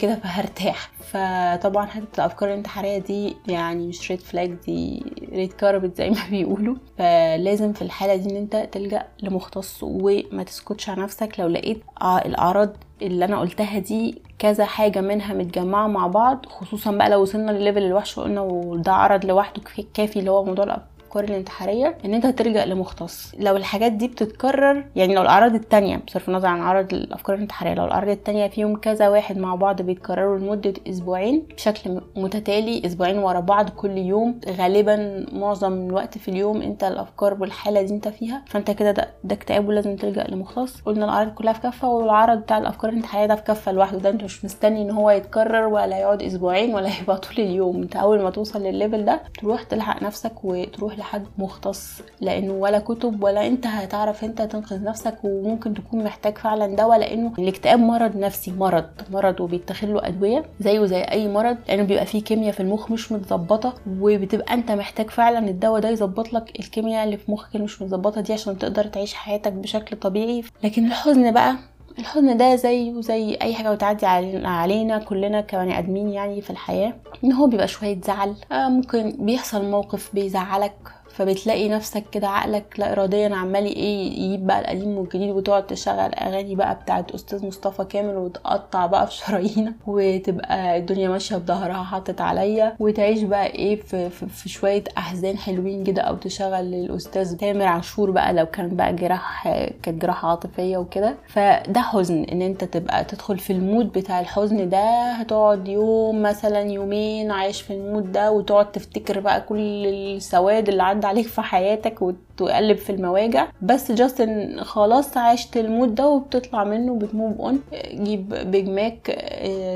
كده 0.01 0.15
فهرتاح. 0.15 0.91
فطبعا 1.11 1.85
حتة 1.85 2.07
الأفكار 2.17 2.49
الانتحارية 2.49 2.97
دي 2.97 3.35
يعني 3.47 3.87
مش 3.87 4.11
red 4.11 4.19
flag 4.21 4.53
دي 4.65 5.03
red 5.31 5.53
carpet 5.53 5.97
زي 5.97 6.09
ما 6.09 6.17
بيقولوا. 6.29 6.75
فلازم 6.97 7.73
في 7.73 7.81
الحالة 7.81 8.15
دي 8.15 8.29
إن 8.29 8.35
أنت 8.35 8.55
تلجأ 8.71 9.07
لمختص 9.23 9.79
وما 9.83 10.43
تسكتش 10.43 10.89
على 10.89 11.01
نفسك. 11.01 11.39
لو 11.39 11.47
لقيت 11.47 11.81
الأعراض 12.25 12.75
اللي 13.01 13.25
أنا 13.25 13.39
قلتها 13.39 13.79
دي 13.79 14.21
كذا 14.39 14.65
حاجة 14.65 15.01
منها 15.01 15.33
متجمعة 15.33 15.87
مع 15.87 16.07
بعض 16.07 16.45
خصوصا 16.45 16.91
بقى 16.91 17.09
لو 17.09 17.21
وصلنا 17.21 17.51
لل 17.51 17.60
level 17.60 17.83
الوحش 17.83 18.17
وقلنا 18.17 18.41
وده 18.41 18.91
عرض 18.93 19.25
لوحده 19.25 19.61
كافي 19.93 20.19
اللي 20.19 20.31
هو 20.31 20.43
موضوع 20.43 20.65
الأفكار 21.09 21.23
الانتحارية 21.23 21.97
إن 22.05 22.13
أنت 22.13 22.25
تلجا 22.27 22.65
لمختص. 22.65 23.35
لو 23.39 23.57
الحاجات 23.57 23.91
دي 23.91 24.07
بتتكرر 24.07 24.85
يعني 24.95 25.15
لو 25.15 25.21
الأعراض 25.21 25.55
التانية 25.55 25.97
بصرف 26.07 26.29
النظر 26.29 26.47
عن 26.47 26.59
أعراض 26.59 26.93
الأفكار 26.93 27.35
الانتحارية 27.35 27.73
لو 27.73 27.85
الأعراض 27.85 28.09
التانية 28.09 28.47
فيهم 28.47 28.75
كذا 28.75 29.09
واحد 29.09 29.37
مع 29.37 29.55
بعض 29.55 29.81
بيتكرروا 29.81 30.37
لمدة 30.37 30.73
أسبوعين 30.89 31.47
بشكل 31.55 32.01
متتالي 32.15 32.81
أسبوعين 32.85 33.17
ورا 33.17 33.39
بعض 33.39 33.69
كل 33.69 33.97
يوم 33.97 34.39
غالبا 34.59 35.25
معظم 35.31 35.73
الوقت 35.73 36.17
في 36.17 36.27
اليوم 36.27 36.61
أنت 36.61 36.83
الأفكار 36.83 37.37
والحالة 37.39 37.81
دي 37.81 37.93
أنت 37.93 38.07
فيها 38.07 38.43
فأنت 38.47 38.71
كده 38.71 38.91
ده, 38.91 39.07
ده 39.23 39.35
اكتئاب 39.35 39.67
ولازم 39.67 39.95
تلجأ 39.95 40.23
لمختص. 40.23 40.81
قلنا 40.81 41.05
الأعراض 41.05 41.33
كلها 41.33 41.53
في 41.53 41.61
كفة 41.61 41.89
والعرض 41.89 42.37
بتاع 42.37 42.57
الأفكار 42.57 42.89
الانتحارية 42.91 43.25
ده 43.25 43.35
في 43.35 43.43
كفة 43.43 43.71
لوحده 43.71 43.97
ده 43.97 44.09
أنت 44.09 44.23
مش 44.23 44.45
مستني 44.45 44.81
إن 44.81 44.91
هو 44.91 45.09
يتكرر 45.09 45.65
ولا 45.67 45.99
يقعد 45.99 46.21
أسبوعين 46.21 46.75
ولا 46.75 46.89
يبقى 47.01 47.17
طول 47.17 47.45
اليوم. 47.45 47.81
أنت 47.81 47.95
أول 47.95 48.21
ما 48.21 48.29
توصل 48.29 48.63
للل 48.63 48.79
level 48.79 49.05
ده 49.05 49.21
تروح 49.39 49.63
تلحق 49.63 50.03
نفسك 50.03 50.43
وتروح 50.43 50.98
لحد 50.99 51.23
مختص 51.37 52.01
لأنه 52.21 52.53
ولا 52.53 52.79
كتب 52.79 53.23
ولا 53.23 53.47
أنت 53.47 53.67
هتعرف 53.67 54.23
أنت 54.23 54.41
تنقذ 54.41 54.83
نفسك 54.83 55.17
وممكن 55.23 55.73
تكون 55.73 56.03
محتاج 56.03 56.37
فعلا 56.37 56.75
دواء 56.75 56.97
لأنه 56.99 57.33
الاكتئاب 57.39 57.79
مرض 57.79 58.15
نفسي 58.17 58.51
مرض 58.51 58.85
مرض 59.11 59.41
وبيتاخد 59.41 59.89
له 59.89 60.07
أدوية 60.07 60.45
زيه 60.59 60.85
زي 60.85 61.01
أي 61.01 61.27
مرض 61.27 61.57
لأنه 61.67 61.83
بيبقى 61.83 62.05
فيه 62.05 62.23
كيمياء 62.23 62.51
في 62.51 62.59
المخ 62.59 62.91
مش 62.91 63.11
متظبطة 63.11 63.73
وبتبقى 64.01 64.53
أنت 64.53 64.71
محتاج 64.71 65.09
فعلا 65.09 65.39
الدواء 65.49 65.81
ده 65.81 65.89
يظبط 65.89 66.33
لك 66.33 66.59
الكيمياء 66.59 67.05
اللي 67.05 67.17
في 67.17 67.31
مخك 67.31 67.49
اللي 67.55 67.63
مش 67.63 67.81
متظبطة 67.81 68.21
دي 68.21 68.33
عشان 68.33 68.57
تقدر 68.57 68.83
تعيش 68.83 69.13
حياتك 69.13 69.53
بشكل 69.53 69.97
طبيعي. 69.97 70.43
لكن 70.63 70.85
الحزن 70.85 71.31
بقى 71.31 71.55
الحزن 71.99 72.37
ده 72.37 72.55
زيه 72.55 73.01
زي 73.01 73.37
أي 73.41 73.53
حاجة 73.53 73.69
بتعدي 73.73 74.05
علينا 74.45 74.97
كلنا 74.99 75.41
كبني 75.41 75.79
آدمين 75.79 76.09
يعني 76.09 76.41
في 76.41 76.49
الحياة 76.49 76.93
إن 77.23 77.31
هو 77.33 77.47
بيبقى 77.47 77.67
شوية 77.67 78.01
زعل 78.01 78.35
آه 78.51 78.69
ممكن 78.69 79.15
بيحصل 79.19 79.65
موقف 79.65 80.09
بيزعلك 80.13 80.75
فبتلاقي 81.19 81.69
نفسك 81.69 82.03
كده 82.11 82.27
عقلك 82.27 82.75
لا 82.77 82.91
اراديا 82.91 83.35
عمال 83.35 83.65
إيه 83.65 84.11
يجيب 84.11 84.47
بقى 84.47 84.59
القديم 84.59 84.97
والجديد 84.97 85.29
وتقعد 85.29 85.67
تشغل 85.67 86.13
أغاني 86.13 86.55
بقى 86.55 86.75
بتاعت 86.75 87.11
أستاذ 87.11 87.45
مصطفى 87.45 87.83
كامل 87.83 88.17
وتقطع 88.17 88.85
بقى 88.85 89.07
في 89.07 89.13
شرايينك 89.25 89.73
وتبقى 89.87 90.77
الدنيا 90.77 91.09
ماشية 91.09 91.35
بظهرها 91.35 91.83
حاطط 91.83 92.21
عليا 92.21 92.75
وتعيش 92.79 93.23
بقى 93.23 93.45
إيه 93.47 93.75
في, 93.81 94.09
في, 94.09 94.25
في 94.29 94.49
شوية 94.49 94.83
أحزان 94.97 95.37
حلوين 95.37 95.83
كده 95.83 96.01
أو 96.01 96.15
تشغل 96.15 96.73
الأستاذ 96.73 97.37
تامر 97.37 97.65
عاشور 97.65 98.11
بقى 98.11 98.33
لو 98.33 98.45
كان 98.45 98.75
بقى 98.75 98.95
جراح 98.95 99.43
كانت 99.83 100.01
جراحة 100.01 100.29
عاطفية 100.29 100.77
وكده. 100.77 101.15
فده 101.27 101.81
حزن 101.81 102.23
إن 102.23 102.41
أنت 102.41 102.63
تبقى 102.63 103.03
تدخل 103.03 103.39
في 103.39 103.53
ال 103.53 103.61
mood 103.61 103.91
بتاع 103.91 104.19
الحزن 104.19 104.69
ده 104.69 105.11
هتقعد 105.11 105.67
يوم 105.67 106.21
مثلا 106.21 106.61
يومين 106.61 107.31
عايش 107.31 107.61
في 107.61 107.73
ال 107.73 107.81
mood 107.81 108.11
ده 108.11 108.31
وتقعد 108.31 108.71
تفتكر 108.71 109.19
بقى 109.19 109.41
كل 109.41 109.85
السواد 109.87 110.69
اللي 110.69 110.83
عدى 110.83 111.07
عليك 111.09 111.27
في 111.27 111.41
حياتك 111.41 112.01
وتقلب 112.01 112.77
في 112.77 112.89
المواجع. 112.89 113.47
بس 113.61 113.91
just 113.91 114.21
ان 114.21 114.63
خلاص 114.63 115.17
عشت 115.17 115.57
ال 115.57 115.65
mood 115.65 115.95
ده 115.95 116.07
وبتطلع 116.07 116.63
منه 116.63 116.95
بت 116.95 117.10
move 117.10 117.41
on. 117.41 117.59
جيب 117.93 118.29
Big 118.33 118.69
Mac 118.69 119.25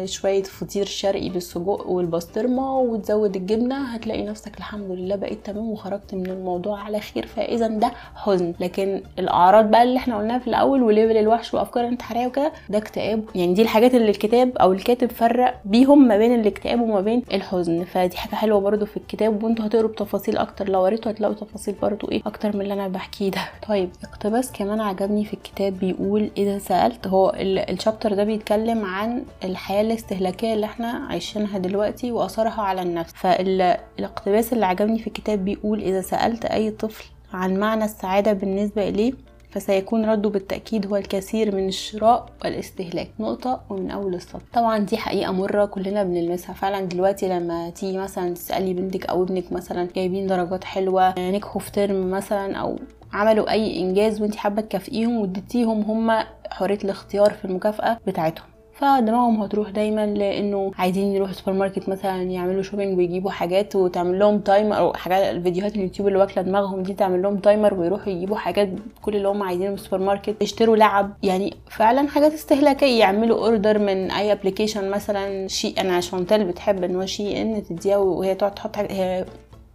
شوية 0.05 0.43
فطير 0.43 0.85
شرقي 0.85 1.29
بالسجق 1.29 1.87
والبسطرمة 1.87 2.77
وتزود 2.79 3.35
الجبنة. 3.35 3.95
هتلاقي 3.95 4.23
نفسك 4.23 4.57
الحمد 4.57 4.91
لله 4.91 5.15
بقيت 5.15 5.45
تمام 5.45 5.69
وخرجت 5.69 6.13
من 6.13 6.25
الموضوع 6.25 6.79
على 6.79 6.99
خير. 6.99 7.27
فاذا 7.27 7.67
ده 7.67 7.91
حزن. 8.15 8.53
لكن 8.59 9.01
الأعراض 9.19 9.71
بقى 9.71 9.83
اللي 9.83 9.97
إحنا 9.97 10.17
قلناها 10.17 10.39
في 10.39 10.47
الأول 10.47 10.83
و 10.83 10.89
level 10.89 11.17
الوحش 11.17 11.53
وأفكار 11.53 11.87
انتحارية 11.87 12.27
وكده 12.27 12.51
ده 12.69 12.77
اكتئاب. 12.77 13.23
يعني 13.35 13.53
دي 13.53 13.61
الحاجات 13.61 13.95
اللي 13.95 14.09
الكتاب 14.09 14.57
أو 14.57 14.73
الكاتب 14.73 15.11
فرق 15.11 15.55
بيهم 15.65 16.07
ما 16.07 16.17
بين 16.17 16.39
الاكتئاب 16.39 16.81
وما 16.81 17.01
بين 17.01 17.23
الحزن. 17.33 17.83
فدي 17.83 18.17
حاجة 18.17 18.35
حلوة 18.35 18.59
برده 18.59 18.85
في 18.85 18.97
الكتاب. 18.97 19.43
وانتوا 19.43 19.65
هتقروا 19.65 19.89
بتفاصيل 19.89 20.37
أكتر 20.37 20.69
لو 20.69 20.85
قريتوا 20.85 21.11
هتلاقوا 21.27 21.47
تفاصيل 21.47 21.75
برضو 21.81 22.11
إيه 22.11 22.21
أكتر 22.25 22.55
من 22.55 22.61
اللي 22.61 22.73
أنا 22.73 22.87
بحكيه 22.87 23.31
ده. 23.31 23.41
طيب 23.67 23.89
اقتباس 24.03 24.51
كمان 24.51 24.81
عجبني 24.81 25.25
في 25.25 25.33
الكتاب 25.33 25.79
بيقول 25.79 26.31
إذا 26.37 26.59
سألت 26.59 27.07
هو 27.07 27.33
الشابتر 27.37 28.13
ده 28.13 28.23
بيتكلم 28.23 28.85
عن 28.85 29.23
الحياة 29.43 29.81
الاستهلاكية 29.81 30.53
اللي 30.53 30.65
إحنا 30.65 30.87
عايشينها 30.87 31.57
دلوقتي 31.57 32.11
وأثرها 32.11 32.61
على 32.61 32.81
النفس. 32.81 33.13
فالاقتباس 33.15 34.53
اللي 34.53 34.65
عجبني 34.65 34.99
في 34.99 35.07
الكتاب 35.07 35.45
بيقول 35.45 35.79
إذا 35.81 36.01
سألت 36.01 36.45
أي 36.45 36.71
طفل 36.71 37.05
عن 37.33 37.57
معنى 37.59 37.85
السعادة 37.85 38.33
بالنسبة 38.33 38.89
إليه 38.89 39.13
فسيكون 39.53 40.05
رده 40.05 40.29
بالتأكيد 40.29 40.87
هو 40.87 40.95
الكثير 40.95 41.55
من 41.55 41.67
الشراء 41.67 42.25
والاستهلاك. 42.43 43.09
نقطة 43.19 43.61
ومن 43.69 43.91
أول 43.91 44.15
السطر 44.15 44.41
طبعا 44.53 44.77
دي 44.77 44.97
حقيقة 44.97 45.31
مرة 45.31 45.65
كلنا 45.65 46.03
بنلمسها. 46.03 46.53
فعلا 46.53 46.85
دلوقتي 46.85 47.27
لما 47.27 47.69
تيجي 47.69 47.97
مثلا 47.97 48.33
تسألي 48.33 48.73
بنتك 48.73 49.05
أو 49.05 49.23
ابنك 49.23 49.51
مثلا 49.51 49.87
جايبين 49.95 50.27
درجات 50.27 50.63
حلوة 50.63 51.19
نجحوا 51.19 51.61
في 51.61 51.71
ترم 51.71 52.11
مثلا 52.11 52.55
أو 52.55 52.79
عملوا 53.13 53.51
أي 53.51 53.79
إنجاز 53.79 54.21
وانت 54.21 54.35
حابة 54.35 54.61
تكافئيهم 54.61 55.17
واديتيهم 55.17 55.81
هما 55.81 56.27
حرية 56.49 56.77
الاختيار 56.83 57.33
في 57.33 57.45
المكافأة 57.45 57.97
بتاعتهم. 58.07 58.52
فدماغهم 58.73 59.41
هتروح 59.41 59.69
دايما 59.69 60.05
لإنه 60.05 60.71
عايزين 60.77 61.11
يروحوا 61.15 61.33
سوبر 61.33 61.53
ماركت 61.53 61.89
مثلا 61.89 62.21
يعملوا 62.21 62.61
shopping 62.61 62.97
ويجيبوا 62.97 63.31
حاجات 63.31 63.75
وتعمل 63.75 64.19
لهم 64.19 64.39
timer 64.39 64.77
أو 64.77 64.93
حاجات 64.93 65.35
الفيديوهات 65.35 65.75
اليوتيوب 65.75 66.07
اللي 66.07 66.19
واكلة 66.19 66.43
دماغهم 66.43 66.83
دي 66.83 66.93
تعمل 66.93 67.21
لهم 67.21 67.37
timer 67.37 67.73
ويروحوا 67.73 68.13
يجيبوا 68.13 68.37
حاجات 68.37 68.69
كل 69.01 69.15
اللي 69.15 69.27
هم 69.27 69.43
عايزينه 69.43 69.69
من 69.69 69.75
السوبر 69.75 69.97
ماركت 70.03 70.41
يشتروا 70.41 70.75
لعب. 70.75 71.13
يعني 71.23 71.53
فعلا 71.69 72.07
حاجات 72.07 72.33
استهلاكية. 72.33 72.99
يعملوا 72.99 73.45
order 73.47 73.79
من 73.79 74.11
أي 74.11 74.31
application 74.31 74.91
مثلا 74.91 75.47
Shein 75.47 75.73
أنا 75.79 76.01
شانتال 76.01 76.45
بتحب 76.45 76.83
إن 76.83 76.95
هو 76.95 77.05
Shein 77.05 77.63
تديها 77.63 77.97
وهي 77.97 78.35
تقعد 78.35 78.53
تحط 78.55 78.77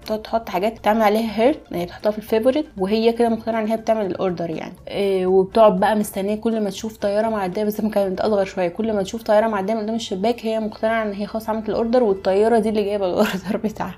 تقعد 0.08 0.22
تحط 0.22 0.48
حاجات 0.48 0.78
تعمل 0.78 1.02
عليها 1.02 1.40
هير 1.42 1.60
هي 1.72 1.84
بتحطها 1.84 2.10
في 2.10 2.18
ال 2.18 2.23
favorite 2.23 2.66
وهي 2.78 3.12
كده 3.12 3.28
مقتنعة 3.28 3.60
إن 3.62 3.66
هي 3.66 3.76
بتعمل 3.76 4.06
ال 4.06 4.13
order 4.13 4.50
يعني. 4.50 4.72
إيه 4.88 5.26
وبتقعد 5.26 5.80
بقى 5.80 5.96
مستنية 5.96 6.34
كل 6.34 6.60
ما 6.60 6.70
تشوف 6.70 6.96
طيارة 6.96 7.28
معدية 7.28 7.64
بس 7.64 7.80
كانت 7.80 8.20
أصغر 8.20 8.44
شوية 8.44 8.68
كل 8.68 8.92
ما 8.92 9.02
تشوف 9.02 9.22
طيارة 9.22 9.46
معدية 9.46 9.74
من 9.74 9.80
قدام 9.80 9.94
الشباك 9.94 10.46
هي 10.46 10.60
مقتنعة 10.60 11.02
إن 11.02 11.12
هي 11.12 11.26
خلاص 11.26 11.48
عملت 11.48 11.68
ال 11.68 11.74
order 11.74 12.02
والطيارة 12.02 12.58
دي 12.58 12.68
اللي 12.68 12.84
جايبة 12.84 13.06
ال 13.06 13.14
order 13.14 13.56
بتاعها. 13.64 13.94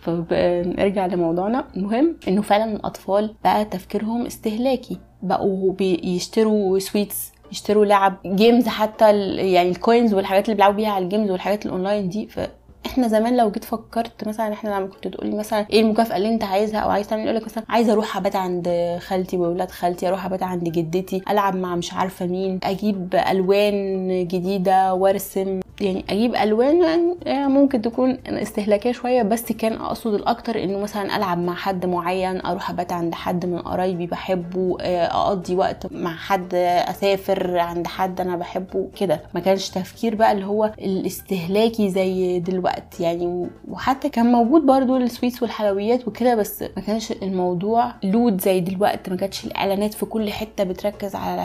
فنرجع 0.00 1.06
لموضوعنا. 1.06 1.64
المهم 1.76 2.16
إنه 2.28 2.42
فعلا 2.42 2.72
الأطفال 2.76 3.34
بقى 3.44 3.64
تفكيرهم 3.64 4.26
استهلاكي. 4.26 4.98
بقوا 5.22 5.72
بيشتروا 5.72 6.78
sweets 6.78 7.32
يشتروا 7.52 7.84
لعب 7.84 8.16
games 8.26 8.68
حتى 8.68 9.10
يعني 9.52 9.68
ال 9.70 9.77
coins 9.77 10.14
والحاجات 10.14 10.44
اللي 10.44 10.54
بيلعبوا 10.54 10.76
بيها 10.76 10.90
على 10.90 11.04
ال 11.04 11.08
games 11.08 11.30
والحاجات 11.30 11.66
الاونلاين 11.66 12.08
دي. 12.08 12.26
ف 12.26 12.40
إحنا 12.86 13.08
زمان 13.08 13.36
لو 13.36 13.50
جيت 13.50 13.64
فكرت 13.64 14.28
مثلا 14.28 14.52
إحنا 14.52 14.70
لما 14.70 14.86
كنت 14.86 15.08
تقولي 15.08 15.36
مثلا 15.36 15.66
إيه 15.70 15.80
المكافأة 15.80 16.16
اللي 16.16 16.28
أنت 16.28 16.44
عايزها 16.44 16.80
أو 16.80 16.90
عايز 16.90 17.08
تعمل 17.08 17.22
يقول 17.24 17.36
لك 17.36 17.44
مثلا 17.44 17.64
عايزة 17.68 17.92
أروح 17.92 18.16
أبات 18.16 18.36
عند 18.36 18.96
خالتي 19.00 19.36
واولاد 19.36 19.70
خالتي 19.70 20.08
أروح 20.08 20.24
أبات 20.26 20.42
عند 20.42 20.64
جدتي 20.68 21.22
ألعب 21.30 21.56
مع 21.56 21.76
مش 21.76 21.92
عارفة 21.92 22.26
مين 22.26 22.58
أجيب 22.62 23.14
ألوان 23.30 24.08
جديدة 24.28 24.94
وأرسم. 24.94 25.60
يعني 25.80 26.04
أجيب 26.10 26.34
ألوان 26.34 26.82
يعني 27.26 27.48
ممكن 27.48 27.82
تكون 27.82 28.18
استهلاكية 28.26 28.92
شوية 28.92 29.22
بس 29.22 29.52
كان 29.52 29.72
أقصد 29.72 30.14
الأكتر 30.14 30.62
إنه 30.64 30.78
مثلا 30.78 31.16
ألعب 31.16 31.38
مع 31.38 31.54
حد 31.54 31.86
معين 31.86 32.46
أروح 32.46 32.70
أبات 32.70 32.92
عند 32.92 33.14
حد 33.14 33.46
من 33.46 33.58
قرايبي 33.58 34.06
بحبه 34.06 34.76
أقضي 34.80 35.56
وقت 35.56 35.92
مع 35.92 36.16
حد 36.16 36.54
أسافر 36.54 37.58
عند 37.58 37.86
حد 37.86 38.20
أنا 38.20 38.36
بحبه 38.36 38.88
كده. 39.00 39.20
ما 39.34 39.40
كانش 39.40 39.68
تفكير 39.70 40.14
بقى 40.14 40.32
اللي 40.32 40.46
هو 40.46 40.70
الاستهلاكي 40.78 41.90
زي 41.90 42.38
دلوقتي. 42.40 42.73
يعني 43.00 43.46
وحتى 43.68 44.08
كان 44.08 44.32
موجود 44.32 44.66
برضو 44.66 44.96
ال 44.96 45.03
sweets 45.03 45.42
والحلويات 45.42 46.08
وكده 46.08 46.34
بس 46.34 46.62
ما 46.62 46.82
كانش 46.86 47.12
الموضوع 47.12 47.92
loud 48.04 48.40
زي 48.40 48.60
دلوقتي 48.60 49.10
ما 49.10 49.16
كانتش 49.16 49.44
الإعلانات 49.44 49.94
في 49.94 50.06
كل 50.06 50.30
حتة 50.30 50.64
بتركز 50.64 51.14
على 51.14 51.44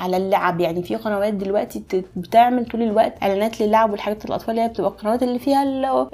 على 0.00 0.16
اللعب. 0.16 0.60
يعني 0.60 0.82
في 0.82 0.96
قنوات 0.96 1.34
دلوقتي 1.34 1.82
بتعمل 2.16 2.66
طول 2.66 2.82
الوقت 2.82 3.22
إعلانات 3.22 3.60
للعب 3.62 3.90
والحاجات 3.90 4.24
الأطفال 4.24 4.50
اللي 4.50 4.62
هي 4.62 4.68
بتبقى 4.68 4.90
القنوات 4.90 5.22
اللي 5.22 5.38
فيها 5.38 5.62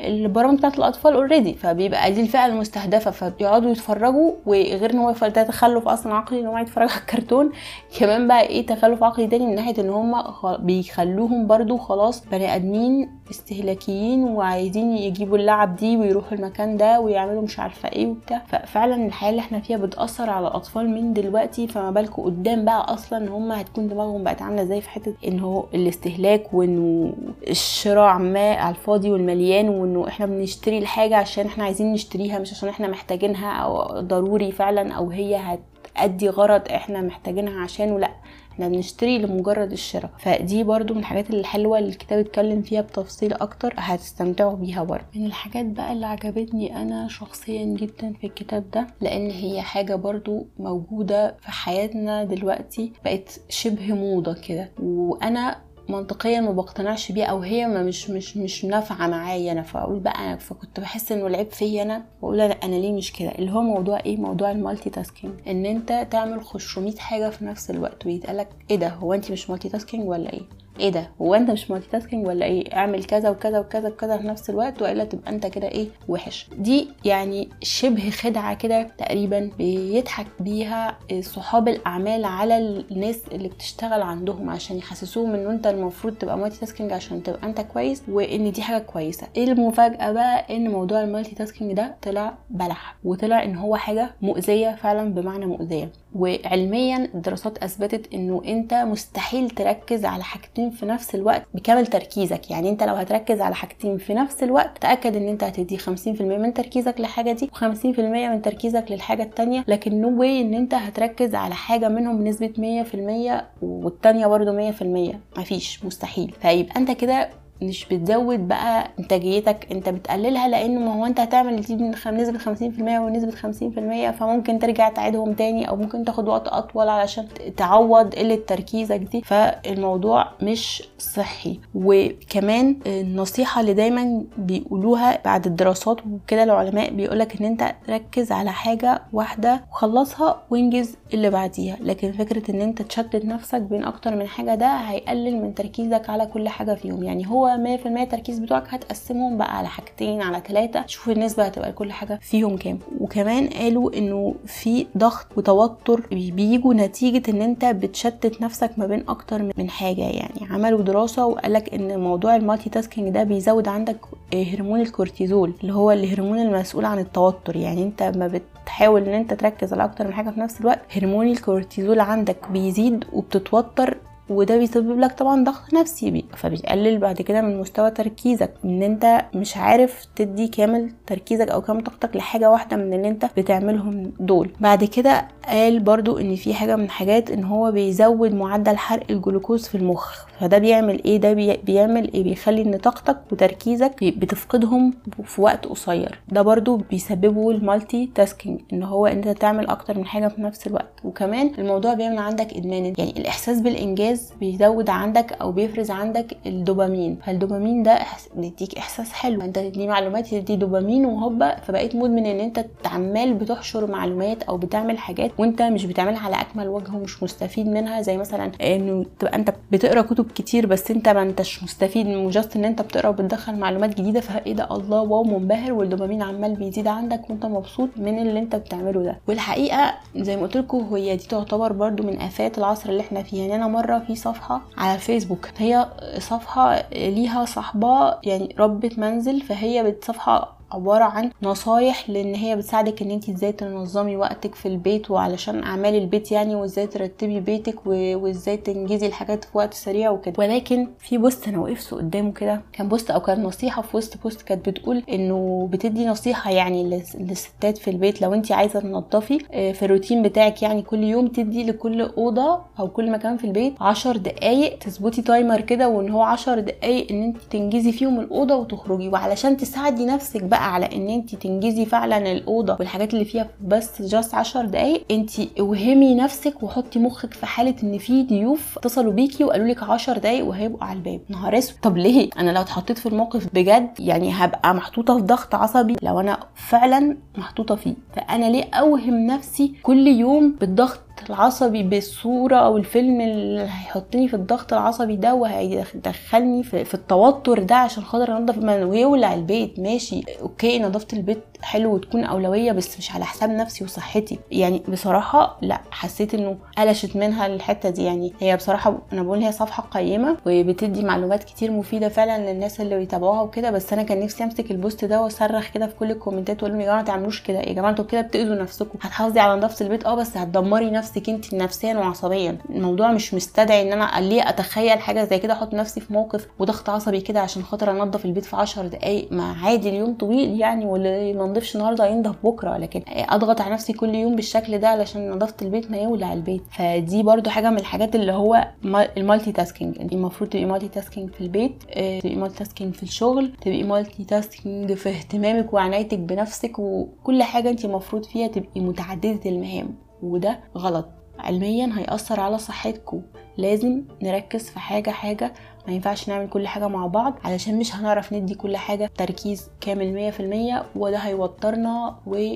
البرامج 0.00 0.58
بتاعت 0.58 0.78
الأطفال 0.78 1.14
already 1.14 1.54
فبيبقى 1.54 2.12
دي 2.12 2.20
الفئة 2.20 2.46
المستهدفة 2.46 3.10
فبيقعدوا 3.10 3.70
يتفرجوا 3.70 4.32
وغير 4.46 4.90
إن 4.90 4.98
هو 4.98 5.12
ده 5.22 5.42
تخلف 5.42 5.88
أصلا 5.88 6.14
عقلي 6.14 6.40
إن 6.40 6.46
هم 6.46 6.58
يتفرجوا 6.58 6.90
على 6.92 7.00
الكرتون. 7.00 7.52
كمان 7.98 8.28
بقى 8.28 8.42
إيه 8.42 8.66
تخلف 8.66 9.02
عقلي 9.02 9.26
تاني 9.26 9.46
من 9.46 9.54
ناحية 9.54 9.74
إن 9.82 9.90
هم 9.90 10.14
بيخلوهم 10.58 11.46
برضو 11.46 11.76
خلاص 11.76 12.24
بني 12.26 12.54
آدمين 12.56 13.10
استهلاكيين 13.30 14.24
وعايزين 14.52 14.96
يجيبوا 14.96 15.38
اللعب 15.38 15.76
دي 15.76 15.96
ويروحوا 15.96 16.32
المكان 16.38 16.76
ده 16.76 17.00
ويعملوا 17.00 17.42
مش 17.42 17.58
عارفة 17.58 17.88
إيه 17.88 18.06
وبتاع. 18.06 18.42
ففعلا 18.46 19.06
الحياة 19.06 19.30
اللي 19.30 19.40
إحنا 19.40 19.60
فيها 19.60 19.76
بتأثر 19.78 20.30
على 20.30 20.48
الأطفال 20.48 20.90
من 20.90 21.12
دلوقتي 21.12 21.66
فما 21.68 21.90
بالكم 21.90 22.22
قدام 22.22 22.64
بقى 22.64 22.94
أصلا 22.94 23.18
ان 23.18 23.28
هم 23.28 23.52
هتكون 23.52 23.88
دماغهم 23.88 24.24
بقت 24.24 24.42
عاملة 24.42 24.62
إزاي 24.62 24.80
في 24.80 24.90
حتة 24.90 25.14
إن 25.28 25.40
هو 25.40 25.64
الاستهلاك 25.74 26.54
وإنه 26.54 27.12
الشراع 27.48 28.18
ما 28.18 28.52
على 28.52 28.74
الفاضي 28.74 29.10
والمليان 29.10 29.68
وإنه 29.68 30.08
إحنا 30.08 30.26
بنشتري 30.26 30.78
الحاجة 30.78 31.16
عشان 31.16 31.46
إحنا 31.46 31.64
عايزين 31.64 31.92
نشتريها 31.92 32.38
مش 32.38 32.52
عشان 32.52 32.68
إحنا 32.68 32.88
محتاجينها 32.88 33.52
أو 33.52 34.00
ضروري 34.00 34.52
فعلا 34.52 34.92
أو 34.94 35.10
هي 35.10 35.36
هتأدي 35.36 36.28
غرض 36.28 36.62
إحنا 36.70 37.00
محتاجينها 37.02 37.60
عشانه 37.62 37.98
لأ. 37.98 38.10
إحنا 38.58 38.68
بنشتري 38.68 39.18
لمجرد 39.18 39.72
الشراء. 39.72 40.10
فدي 40.18 40.64
برضو 40.64 40.94
من 40.94 41.00
الحاجات 41.00 41.30
الحلوة 41.30 41.78
اللي 41.78 41.88
الكتاب 41.90 42.18
اتكلم 42.18 42.62
فيها 42.62 42.80
بتفصيل 42.80 43.32
أكتر 43.32 43.74
هتستمتعوا 43.76 44.56
بيها 44.56 44.82
برضو. 44.84 45.04
من 45.14 45.26
الحاجات 45.26 45.66
بقى 45.66 45.92
اللي 45.92 46.06
عجبتني 46.06 46.76
أنا 46.82 47.08
شخصيا 47.08 47.64
جدا 47.64 48.12
في 48.20 48.26
الكتاب 48.26 48.70
ده 48.70 48.86
لأن 49.00 49.30
هي 49.30 49.60
حاجة 49.62 49.94
برضو 49.94 50.46
موجودة 50.58 51.36
في 51.40 51.50
حياتنا 51.50 52.24
دلوقتي 52.24 52.92
بقت 53.04 53.40
شبه 53.48 53.92
موضة 53.94 54.34
كده. 54.48 54.70
وأنا 54.82 55.56
منطقيا 55.88 56.40
ما 56.40 56.52
بقتنعش 56.52 57.12
بيها 57.12 57.24
أو 57.26 57.38
هي 57.40 57.66
ما 57.66 57.82
مش 57.82 58.10
مش 58.10 58.36
مش 58.36 58.64
نافعة 58.64 59.06
معايا 59.06 59.52
أنا. 59.52 59.62
فأقول 59.62 59.98
بقى 59.98 60.24
أنا 60.24 60.36
فكنت 60.36 60.80
بحس 60.80 61.12
إنه 61.12 61.26
العيب 61.26 61.50
فيا 61.50 61.82
أنا. 61.82 62.04
واقول 62.22 62.40
أنا 62.40 62.54
أنا 62.54 62.74
ليه 62.76 62.92
مش 62.92 63.12
كده؟ 63.12 63.28
اللي 63.30 63.52
هو 63.52 63.60
موضوع 63.62 64.00
إيه؟ 64.06 64.16
موضوع 64.16 64.50
ال 64.50 64.90
multitasking. 64.90 65.32
إن 65.48 65.66
أنت 65.66 66.06
تعمل 66.10 66.44
500 66.44 66.96
حاجة 66.96 67.30
في 67.30 67.44
نفس 67.44 67.70
الوقت 67.70 68.06
ويتقالك 68.06 68.48
إيه 68.70 68.76
ده؟ 68.76 68.88
هو 68.88 69.12
أنت 69.14 69.30
مش 69.32 69.50
multitasking 69.50 70.08
ولا 70.08 70.32
إيه؟ 70.32 70.42
إيه 70.80 70.88
ده؟ 70.90 71.10
هو 71.22 71.34
أنت 71.34 71.50
مش 71.50 71.70
multitasking 71.70 72.26
ولا 72.26 72.46
إيه؟ 72.46 72.74
أعمل 72.76 73.04
كذا 73.04 73.30
وكذا 73.30 73.58
وكذا 73.58 73.88
وكذا 73.88 74.18
في 74.18 74.26
نفس 74.26 74.50
الوقت 74.50 74.82
وإلا 74.82 75.04
تبقى 75.04 75.30
أنت 75.32 75.46
كده 75.46 75.68
إيه؟ 75.68 75.88
وحش. 76.08 76.50
دي 76.58 76.88
يعني 77.04 77.48
شبه 77.62 78.10
خدعة 78.10 78.54
كده 78.54 78.82
تقريبا 78.98 79.50
بيضحك 79.58 80.26
بيها 80.40 80.98
صحاب 81.20 81.68
الأعمال 81.68 82.24
على 82.24 82.58
الناس 82.90 83.20
اللي 83.32 83.48
بتشتغل 83.48 84.02
عندهم 84.02 84.50
عشان 84.50 84.76
يحسسوهم 84.78 85.34
ان 85.34 85.46
أنت 85.50 85.66
المفروض 85.66 86.14
تبقى 86.14 86.38
multitasking 86.38 86.92
عشان 86.92 87.22
تبقى 87.22 87.46
أنت 87.48 87.60
كويس 87.60 88.02
وإن 88.08 88.52
دي 88.52 88.62
حاجة 88.62 88.78
كويسة. 88.82 89.26
إيه 89.36 89.44
المفاجأة 89.44 90.12
بقى؟ 90.12 90.56
إن 90.56 90.70
موضوع 90.70 91.02
ال 91.02 91.34
multitasking 91.34 91.72
ده 91.72 91.96
طلع 92.02 92.34
بلح 92.50 92.96
وطلع 93.04 93.42
إن 93.42 93.56
هو 93.56 93.76
حاجة 93.76 94.10
مؤذية 94.22 94.74
فعلا 94.82 95.14
بمعنى 95.14 95.46
مؤذية. 95.46 95.90
وعلميا 96.14 97.04
الدراسات 97.14 97.58
أثبتت 97.58 98.14
إنه 98.14 98.42
أنت 98.46 98.74
مستحيل 98.74 99.50
تركز 99.50 100.04
على 100.04 100.22
حاجتين 100.24 100.67
في 100.70 100.86
نفس 100.86 101.14
الوقت 101.14 101.46
بكامل 101.54 101.86
تركيزك. 101.86 102.50
يعني 102.50 102.68
انت 102.70 102.82
لو 102.82 102.94
هتركز 102.94 103.40
على 103.40 103.54
حاجتين 103.54 103.98
في 103.98 104.14
نفس 104.14 104.42
الوقت 104.42 104.78
تأكد 104.82 105.16
ان 105.16 105.28
انت 105.28 105.44
هتدي 105.44 105.78
50% 105.78 105.88
من 106.22 106.54
تركيزك 106.54 106.94
للحاجة 107.00 107.32
دي 107.32 107.50
و50% 107.54 107.98
من 108.00 108.42
تركيزك 108.42 108.84
للحاجة 108.90 109.22
التانية. 109.22 109.64
لكن 109.68 110.00
no 110.00 110.20
way 110.20 110.40
ان 110.40 110.54
انت 110.54 110.74
هتركز 110.74 111.34
على 111.34 111.54
حاجة 111.54 111.88
منهم 111.88 112.18
بنسبة 112.18 112.52
100% 112.58 113.44
والتانية 113.62 114.26
برضه 114.26 114.70
100% 114.72 115.16
مفيش 115.38 115.84
مستحيل. 115.84 116.34
فيبقى 116.40 116.76
انت 116.76 116.90
كده 116.90 117.28
مش 117.62 117.84
بتزود 117.90 118.48
بقى 118.48 118.90
إنتاجيتك 118.98 119.66
أنت 119.72 119.88
بتقللها 119.88 120.48
لأنه 120.48 120.80
ما 120.80 120.94
هو 120.94 121.06
أنت 121.06 121.20
هتعمل 121.20 121.60
دي 121.60 121.74
بنسبه 121.76 122.38
50% 122.38 122.80
ونسبة 122.80 123.30
50% 123.30 124.10
فممكن 124.18 124.58
ترجع 124.58 124.88
تعيدهم 124.88 125.32
تاني 125.32 125.68
أو 125.68 125.76
ممكن 125.76 126.04
تاخد 126.04 126.28
وقت 126.28 126.48
أطول 126.48 126.88
علشان 126.88 127.26
تعوض 127.56 128.14
قلة 128.14 128.38
تركيزك 128.46 128.98
دي. 129.00 129.20
فالموضوع 129.22 130.28
مش 130.42 130.82
صحي. 130.98 131.60
وكمان 131.74 132.76
النصيحة 132.86 133.60
اللي 133.60 133.74
دايما 133.74 134.22
بيقولوها 134.38 135.18
بعد 135.24 135.46
الدراسات 135.46 135.96
وكده 136.06 136.44
العلماء 136.44 136.90
بيقولك 136.94 137.40
إن 137.40 137.46
أنت 137.46 137.74
ركز 137.90 138.32
على 138.32 138.52
حاجة 138.52 139.02
واحدة 139.12 139.60
وخلصها 139.72 140.42
وانجز 140.50 140.96
اللي 141.14 141.30
بعديها. 141.30 141.76
لكن 141.80 142.12
فكرة 142.12 142.50
إن 142.50 142.60
أنت 142.60 142.82
تشتت 142.82 143.24
نفسك 143.24 143.60
بين 143.60 143.84
أكتر 143.84 144.16
من 144.16 144.26
حاجة 144.26 144.54
ده 144.54 144.66
هيقلل 144.76 145.42
من 145.42 145.54
تركيزك 145.54 146.10
على 146.10 146.26
كل 146.26 146.48
حاجة 146.48 146.74
فيهم 146.74 147.02
يعني 147.04 147.26
هو 147.28 147.47
100% 147.56 147.86
التركيز 147.86 148.38
بتوعك 148.38 148.74
هتقسمهم 148.74 149.38
بقى 149.38 149.58
على 149.58 149.68
حاجتين 149.68 150.22
على 150.22 150.42
ثلاثة 150.48 150.86
شوف 150.86 151.08
النسبة 151.10 151.44
هتبقى 151.44 151.70
لكل 151.70 151.92
حاجة 151.92 152.18
فيهم 152.22 152.56
كام. 152.56 152.78
وكمان 153.00 153.46
قالوا 153.48 153.96
إنه 153.96 154.34
في 154.46 154.86
ضغط 154.98 155.26
وتوتر 155.36 156.06
بيجوا 156.12 156.74
نتيجة 156.74 157.30
إن 157.30 157.42
أنت 157.42 157.64
بتشتت 157.64 158.40
نفسك 158.42 158.70
ما 158.76 158.86
بين 158.86 159.04
أكتر 159.08 159.52
من 159.58 159.70
حاجة 159.70 160.00
يعني. 160.02 160.40
عملوا 160.50 160.82
دراسة 160.82 161.26
وقالك 161.26 161.74
إن 161.74 162.00
موضوع 162.00 162.36
ال 162.36 162.70
multitasking 162.70 163.08
ده 163.08 163.22
بيزود 163.22 163.68
عندك 163.68 163.96
هرمون 164.34 164.80
الكورتيزول 164.80 165.52
اللي 165.60 165.72
هو 165.74 165.90
الهرمون 165.90 166.38
المسؤول 166.38 166.84
عن 166.84 166.98
التوتر. 166.98 167.56
يعني 167.56 167.82
أنت 167.82 168.02
ما 168.02 168.40
بتحاول 168.62 169.02
إن 169.02 169.14
أنت 169.14 169.34
تركز 169.34 169.72
على 169.72 169.84
أكتر 169.84 170.06
من 170.06 170.12
حاجة 170.12 170.30
في 170.30 170.40
نفس 170.40 170.60
الوقت 170.60 170.80
هرمون 170.96 171.28
الكورتيزول 171.28 172.00
عندك 172.00 172.36
بيزيد 172.50 173.04
وبتتوتر 173.12 173.96
وده 174.30 174.56
بيسبب 174.56 174.98
لك 175.00 175.12
طبعا 175.12 175.44
ضغط 175.44 175.74
نفسي 175.74 176.10
بي 176.10 176.24
فبيقلل 176.36 176.98
بعد 176.98 177.22
كده 177.22 177.40
من 177.40 177.60
مستوى 177.60 177.90
تركيزك 177.90 178.50
إن 178.64 178.82
أنت 178.82 179.24
مش 179.34 179.56
عارف 179.56 180.06
تدي 180.16 180.48
كامل 180.48 180.90
تركيزك 181.06 181.48
أو 181.48 181.62
كامل 181.62 181.82
طاقتك 181.84 182.16
لحاجة 182.16 182.50
واحدة 182.50 182.76
من 182.76 182.92
اللي 182.92 183.08
أنت 183.08 183.26
بتعملهم 183.36 184.12
دول. 184.20 184.50
بعد 184.60 184.84
كده 184.84 185.28
قال 185.48 185.80
برضو 185.80 186.18
إن 186.18 186.34
في 186.36 186.54
حاجة 186.54 186.76
من 186.76 186.84
الحاجات 186.84 187.30
إن 187.30 187.44
هو 187.44 187.72
بيزود 187.72 188.34
معدل 188.34 188.76
حرق 188.76 189.04
الجلوكوز 189.10 189.68
في 189.68 189.74
المخ. 189.74 190.24
فده 190.40 190.58
بيعمل 190.58 191.04
إيه؟ 191.04 191.16
ده 191.16 191.32
بي 191.32 191.56
بيعمل 191.56 192.12
إيه؟ 192.12 192.22
بيخلي 192.24 192.62
إن 192.62 192.76
طاقتك 192.76 193.18
وتركيزك 193.32 194.04
بتفقدهم 194.04 194.94
في 195.24 195.40
وقت 195.42 195.66
قصير. 195.66 196.18
ده 196.28 196.42
برضو 196.42 196.76
بيسببه 196.76 197.50
ال 197.50 198.10
multitasking 198.14 198.60
إن 198.72 198.82
هو 198.82 199.06
أنت 199.06 199.28
تعمل 199.28 199.66
أكتر 199.66 199.98
من 199.98 200.06
حاجة 200.06 200.28
في 200.28 200.40
نفس 200.42 200.66
الوقت. 200.66 200.92
وكمان 201.04 201.50
الموضوع 201.58 201.94
بيعمل 201.94 202.18
عندك 202.18 202.52
إدمان 202.54 202.84
يعني 202.98 203.14
الإحساس 203.18 203.60
بالإنجاز 203.60 204.17
بيفرز 204.18 204.32
بيزود 204.40 204.90
عندك 204.90 205.32
أو 205.32 205.52
بيفرز 205.52 205.90
عندك 205.90 206.36
الدوبامين. 206.46 207.18
فالدوبامين 207.26 207.82
ده 207.82 207.98
بيديك 208.36 208.78
إحساس 208.78 209.12
حلو. 209.12 209.42
أنت 209.42 209.58
تدي 209.58 209.86
معلومات 209.86 210.26
تدي 210.26 210.56
دوبامين 210.56 211.06
وهوبا 211.06 211.56
فبقيت 211.60 211.96
مدمن 211.96 212.26
إن 212.26 212.40
أنت 212.40 212.64
عمال 212.84 213.34
بتحشر 213.34 213.86
معلومات 213.90 214.42
أو 214.42 214.56
بتعمل 214.56 214.98
حاجات 214.98 215.30
وأنت 215.38 215.62
مش 215.62 215.84
بتعملها 215.84 216.20
على 216.20 216.40
أكمل 216.40 216.68
وجه 216.68 216.92
ومش 216.94 217.22
مستفيد 217.22 217.66
منها 217.66 218.02
زي 218.02 218.16
مثلا 218.16 218.52
انه 218.60 219.04
تبقى 219.18 219.34
أنت 219.34 219.54
بتقرأ 219.72 220.02
كتب 220.02 220.26
كتير 220.34 220.66
بس 220.66 220.90
أنت 220.90 221.08
ما 221.08 221.22
أنتش 221.22 221.62
مستفيد 221.62 222.06
من 222.06 222.24
مجرد 222.24 222.48
إن 222.56 222.64
أنت 222.64 222.82
بتقرأ 222.82 223.08
وبتدخل 223.08 223.56
معلومات 223.56 224.00
جديدة 224.00 224.20
فايه 224.20 224.52
ده؟ 224.52 224.68
الله 224.70 225.00
واو 225.02 225.24
منبهر 225.24 225.72
والدوبامين 225.72 226.22
عمال 226.22 226.54
بيزيد 226.54 226.86
عندك 226.86 227.30
وأنت 227.30 227.46
مبسوط 227.46 227.88
من 227.96 228.18
اللي 228.18 228.38
أنت 228.40 228.56
بتعمله 228.56 229.02
ده. 229.02 229.16
والحقيقة 229.28 229.94
زي 230.16 230.36
ما 230.36 230.42
قلت 230.42 230.56
لكم 230.56 230.78
هي 230.94 231.16
دي 231.16 231.24
تعتبر 231.26 231.72
برضو 231.72 232.02
من 232.02 232.20
آفات 232.20 232.58
العصر 232.58 232.88
اللي 232.90 233.00
إحنا 233.00 233.22
فيه. 233.22 233.40
يعني 233.40 233.54
أنا 233.54 233.66
مرة 233.68 233.98
في 234.08 234.16
صفحة 234.16 234.60
على 234.78 234.94
الفيسبوك. 234.94 235.48
هي 235.58 235.88
صفحة 236.18 236.88
ليها 236.92 237.44
صاحبة 237.44 238.14
يعني 238.22 238.54
ربة 238.58 238.90
منزل 238.96 239.40
فهي 239.40 239.82
بتصفحه 239.82 240.57
عبارة 240.72 241.04
عن 241.04 241.30
نصايح 241.42 242.10
لإن 242.10 242.34
هي 242.34 242.56
بتساعدك 242.56 243.02
إن 243.02 243.10
انت 243.10 243.28
إزاي 243.28 243.52
تنظمي 243.52 244.16
وقتك 244.16 244.54
في 244.54 244.66
البيت 244.68 245.10
وعلشان 245.10 245.62
أعمال 245.62 245.94
البيت 245.94 246.32
يعني 246.32 246.54
وإزاي 246.54 246.86
ترتبي 246.86 247.40
بيتك 247.40 247.86
وإزاي 247.86 248.56
تنجزي 248.56 249.06
الحاجات 249.06 249.44
في 249.44 249.50
وقت 249.58 249.74
سريع 249.74 250.10
وكده. 250.10 250.34
ولكن 250.38 250.88
في 250.98 251.18
post 251.18 251.48
أنا 251.48 251.58
وقفت 251.58 251.94
قدامه 251.94 252.32
كده 252.32 252.62
كان 252.72 252.88
post 252.88 253.10
أو 253.10 253.20
كان 253.20 253.42
نصيحة 253.42 253.82
في 253.82 253.96
وسط 253.96 254.22
post 254.22 254.42
كانت 254.42 254.68
بتقول 254.68 255.02
إنه 255.12 255.68
بتدي 255.72 256.06
نصيحة 256.06 256.50
يعني 256.50 257.02
للستات 257.20 257.78
في 257.78 257.90
البيت 257.90 258.22
لو 258.22 258.34
انت 258.34 258.52
عايزة 258.52 258.80
تنظفي 258.80 259.38
في 259.72 259.82
الروتين 259.84 260.22
بتاعك 260.22 260.62
يعني 260.62 260.82
كل 260.82 261.04
يوم 261.04 261.26
تدي 261.26 261.64
لكل 261.64 262.00
أوضة 262.02 262.60
أو 262.80 262.88
كل 262.88 263.10
مكان 263.10 263.36
في 263.36 263.44
البيت 263.44 263.74
عشر 263.80 264.16
دقايق 264.16 264.78
تظبطي 264.78 265.22
timer 265.22 265.60
كده 265.60 265.88
وإن 265.88 266.10
هو 266.10 266.22
عشر 266.22 266.60
دقايق 266.60 267.06
إن 267.12 267.22
انت 267.22 267.36
تنجزي 267.50 267.92
فيهم 267.92 268.20
الأوضة 268.20 268.56
وتخرجي. 268.56 269.08
وعلشان 269.08 269.56
تساعدي 269.56 270.04
نفسك 270.06 270.42
بقى 270.42 270.57
بقى 270.58 270.74
على 270.74 270.86
إن 270.96 271.08
انت 271.08 271.34
تنجزي 271.34 271.86
فعلا 271.86 272.32
الأوضة 272.32 272.76
والحاجات 272.80 273.14
اللي 273.14 273.24
فيها 273.24 273.48
بس 273.64 274.02
just 274.02 274.34
10 274.34 274.62
دقايق 274.62 275.04
انت 275.10 275.30
اوهمي 275.60 276.14
نفسك 276.14 276.62
وحطي 276.62 276.98
مخك 276.98 277.34
في 277.34 277.46
حالة 277.46 277.74
إن 277.82 277.98
في 277.98 278.22
ضيوف 278.22 278.78
اتصلوا 278.78 279.12
بيكي 279.12 279.44
وقالوا 279.44 279.66
لك 279.66 279.82
10 279.82 280.18
دقايق 280.18 280.44
وهيبقوا 280.46 280.84
على 280.84 280.96
الباب. 280.98 281.20
نهار 281.28 281.58
أسود. 281.58 281.76
طب 281.82 281.96
ليه؟ 281.96 282.30
أنا 282.38 282.50
لو 282.50 282.60
اتحطيت 282.60 282.98
في 282.98 283.06
الموقف 283.06 283.46
بجد 283.54 283.90
يعني 283.98 284.30
هبقى 284.32 284.74
محطوطة 284.74 285.16
في 285.18 285.22
ضغط 285.24 285.54
عصبي 285.54 285.96
لو 286.02 286.20
أنا 286.20 286.38
فعلا 286.54 287.16
محطوطة 287.38 287.74
فيه. 287.74 287.94
فأنا 288.16 288.46
ليه 288.50 288.64
أوهم 288.74 289.26
نفسي 289.26 289.72
كل 289.82 290.06
يوم 290.06 290.56
بالضغط 290.60 291.00
العصبي 291.30 291.82
بالصورة 291.82 292.56
أو 292.56 292.76
الفيلم 292.76 293.20
اللي 293.20 293.60
هيحطني 293.62 294.28
في 294.28 294.34
الضغط 294.34 294.72
العصبي 294.72 295.16
ده 295.16 295.34
وهيدخلني 295.34 296.62
في, 296.62 296.94
التوتر 296.94 297.62
ده 297.62 297.74
عشان 297.74 298.02
خاطر 298.04 298.36
أنضف 298.36 298.58
ويولع 298.84 299.34
البيت. 299.34 299.78
ماشي 299.78 300.22
okay 300.42 300.78
نظافة 300.78 301.06
البيت 301.12 301.38
حلو 301.62 301.94
وتكون 301.94 302.24
أولوية 302.24 302.72
بس 302.72 302.98
مش 302.98 303.12
على 303.14 303.24
حساب 303.24 303.50
نفسي 303.50 303.84
وصحتي. 303.84 304.38
يعني 304.50 304.82
بصراحة 304.88 305.58
لا 305.62 305.80
حسيت 305.90 306.34
إنه 306.34 306.56
قلشت 306.78 307.16
منها 307.16 307.46
الحتة 307.46 307.90
دي. 307.90 308.04
يعني 308.04 308.32
هي 308.40 308.56
بصراحة 308.56 308.98
أنا 309.12 309.22
بقول 309.22 309.38
هي 309.42 309.52
صفحة 309.52 309.82
قيمة 309.82 310.36
وبتدي 310.46 311.02
معلومات 311.02 311.44
كتير 311.44 311.70
مفيدة 311.72 312.08
فعلا 312.08 312.52
للناس 312.52 312.80
اللي 312.80 312.98
بيتابعوها 312.98 313.40
وكده. 313.40 313.70
بس 313.70 313.92
أنا 313.92 314.02
كان 314.02 314.20
نفسي 314.20 314.44
أمسك 314.44 314.70
ال 314.70 314.77
post 314.77 315.04
ده 315.04 315.22
وأصرخ 315.22 315.70
كده 315.74 315.86
في 315.86 315.94
كل 315.94 316.10
ال 316.10 316.15
comment 316.15 316.51
ات 316.51 316.56
وأقول 316.62 316.70
لهم 316.70 316.80
يا 316.80 316.86
جماعة 316.86 316.98
ما 317.00 317.06
تعملوش 317.06 317.42
كده. 317.42 317.58
يا 317.60 317.72
جماعة 317.72 317.90
أنتوا 317.90 318.04
كده 318.04 318.20
بتأذوا 318.20 318.54
نفسكم. 318.56 318.98
هتحافظي 319.02 319.40
على 319.40 319.58
نظافة 319.60 319.84
البيت. 319.84 320.06
آه 320.06 320.14
بس 320.14 320.36
هتدمري 320.36 320.90
نفسك 320.90 321.28
أنت 321.28 321.54
نفسيا 321.54 321.94
وعصبيا. 321.94 322.58
الموضوع 322.70 323.12
مش 323.12 323.34
مستدعي 323.34 323.82
إن 323.82 324.00
أنا 324.02 324.20
ليه 324.20 324.48
أتخيل 324.48 324.98
حاجة 324.98 325.24
زي 325.24 325.38
كده 325.38 325.52
أحط 325.52 325.74
نفسي 325.74 326.00
في 326.00 326.12
موقف 326.12 326.46
وضغط 326.58 326.90
عصبي 326.90 327.20
كده 327.20 327.40
عشان 327.40 327.62
خاطر 327.62 327.90
انضف 327.90 328.24
البيت 328.24 328.44
في 328.44 328.56
10 328.56 328.82
دقائق 328.86 329.32
ما 329.32 329.52
عادي 329.62 329.88
اليوم 329.88 330.14
طويل 330.14 330.60
يعني 330.60 330.84
واللي 330.86 331.32
ما 331.48 331.52
نضفش 331.54 331.76
النهارده 331.76 332.04
هينضف 332.04 332.34
بكره 332.46 332.76
لكن 332.76 333.02
اضغط 333.08 333.60
على 333.60 333.72
نفسي 333.74 333.92
كل 333.92 334.14
يوم 334.14 334.36
بالشكل 334.36 334.78
ده 334.78 334.88
علشان 334.88 335.30
نظافة 335.30 335.54
البيت 335.62 335.90
ما 335.90 335.96
يولع 335.96 336.32
البيت. 336.32 336.62
فدي 336.70 337.22
برضو 337.22 337.50
حاجة 337.50 337.70
من 337.70 337.78
الحاجات 337.78 338.14
اللي 338.14 338.32
هو 338.32 338.68
ال 339.16 339.52
multitasking. 339.52 340.12
المفروض 340.12 340.50
تبقي 340.50 340.64
multitasking 340.64 341.30
في 341.30 341.40
البيت 341.40 341.82
تبقي 342.22 342.36
multitasking 342.36 342.94
في 342.94 343.02
الشغل 343.02 343.52
تبقي 343.60 343.82
multitasking 343.82 344.92
في 344.92 345.08
اهتمامك 345.08 345.72
وعنايتك 345.72 346.18
بنفسك 346.18 346.78
وكل 346.78 347.42
حاجة 347.42 347.70
انت 347.70 347.84
المفروض 347.84 348.24
فيها 348.24 348.46
تبقي 348.48 348.80
متعددة 348.80 349.40
المهام. 349.50 349.94
وده 350.22 350.60
غلط. 350.78 351.08
علميا 351.38 351.90
هيأثر 351.96 352.40
على 352.40 352.58
صحتكم. 352.58 353.22
لازم 353.56 354.02
نركز 354.22 354.70
في 354.70 354.78
حاجة 354.78 355.10
حاجة 355.10 355.52
ما 355.88 355.94
ينفعش 355.94 356.28
نعمل 356.28 356.48
كل 356.48 356.66
حاجة 356.66 356.88
مع 356.88 357.06
بعض 357.06 357.34
علشان 357.44 357.78
مش 357.78 357.94
هنعرف 357.94 358.32
ندي 358.32 358.54
كل 358.54 358.76
حاجة 358.76 359.10
تركيز 359.16 359.70
كامل 359.80 360.12
مية 360.12 360.30
في 360.30 360.40
المية 360.40 360.84
وده 360.96 361.18
هيوترنا 361.18 362.16
و 362.26 362.54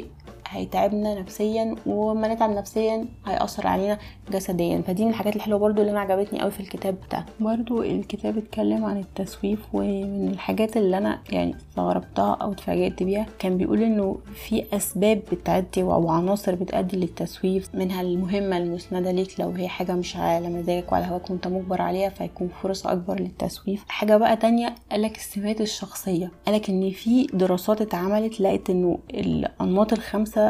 هيتعبنا 0.52 1.20
نفسيا 1.20 1.74
وما 1.86 2.34
نتعب 2.34 2.50
نفسيا 2.50 3.04
هيأثر 3.26 3.66
علينا 3.66 3.98
جسديا. 4.32 4.82
فدي 4.86 5.04
من 5.04 5.10
الحاجات 5.10 5.36
الحلوة 5.36 5.58
برضو 5.58 5.80
اللي 5.80 5.90
أنا 5.92 6.00
عجبتني 6.00 6.40
قوي 6.40 6.50
في 6.50 6.60
الكتاب 6.60 6.96
ده 7.12 7.24
برضو 7.40 7.82
الكتاب 7.82 8.38
اتكلم 8.38 8.84
عن 8.84 8.98
التسويف 8.98 9.60
ومن 9.72 10.28
الحاجات 10.28 10.76
اللي 10.76 10.98
أنا 10.98 11.18
يعني 11.30 11.56
استغربتها 11.56 12.34
أو 12.34 12.52
اتفاجئت 12.52 13.02
بيها 13.02 13.26
كان 13.38 13.56
بيقول 13.56 13.82
إنه 13.82 14.16
في 14.34 14.64
أسباب 14.72 15.22
بتأدي 15.32 15.82
أو 15.82 16.08
عناصر 16.08 16.54
بتأدي 16.54 16.96
للتسويف 16.96 17.74
منها 17.74 18.00
المهمة 18.02 18.56
المسندة 18.56 19.10
ليك 19.10 19.40
لو 19.40 19.50
هي 19.50 19.68
حاجة 19.68 19.92
مش 19.92 20.16
على 20.16 20.48
مزاجك 20.48 20.92
وعلى 20.92 21.06
هواك 21.06 21.30
وأنت 21.30 21.48
مجبر 21.48 21.82
عليها 21.82 22.08
فيكون 22.08 22.48
فرصة 22.62 22.92
أكبر 22.92 23.20
للتسويف. 23.20 23.84
حاجة 23.88 24.16
بقى 24.16 24.36
تانية 24.36 24.74
قالك 24.90 25.16
السمات 25.16 25.60
الشخصية. 25.60 26.30
قالك 26.46 26.70
إن 26.70 26.90
في 26.90 27.26
دراسات 27.32 27.80
اتعملت 27.80 28.40
لقيت 28.40 28.70
إنه 28.70 28.98
الأنماط 29.10 29.92
الخمسة 29.92 30.41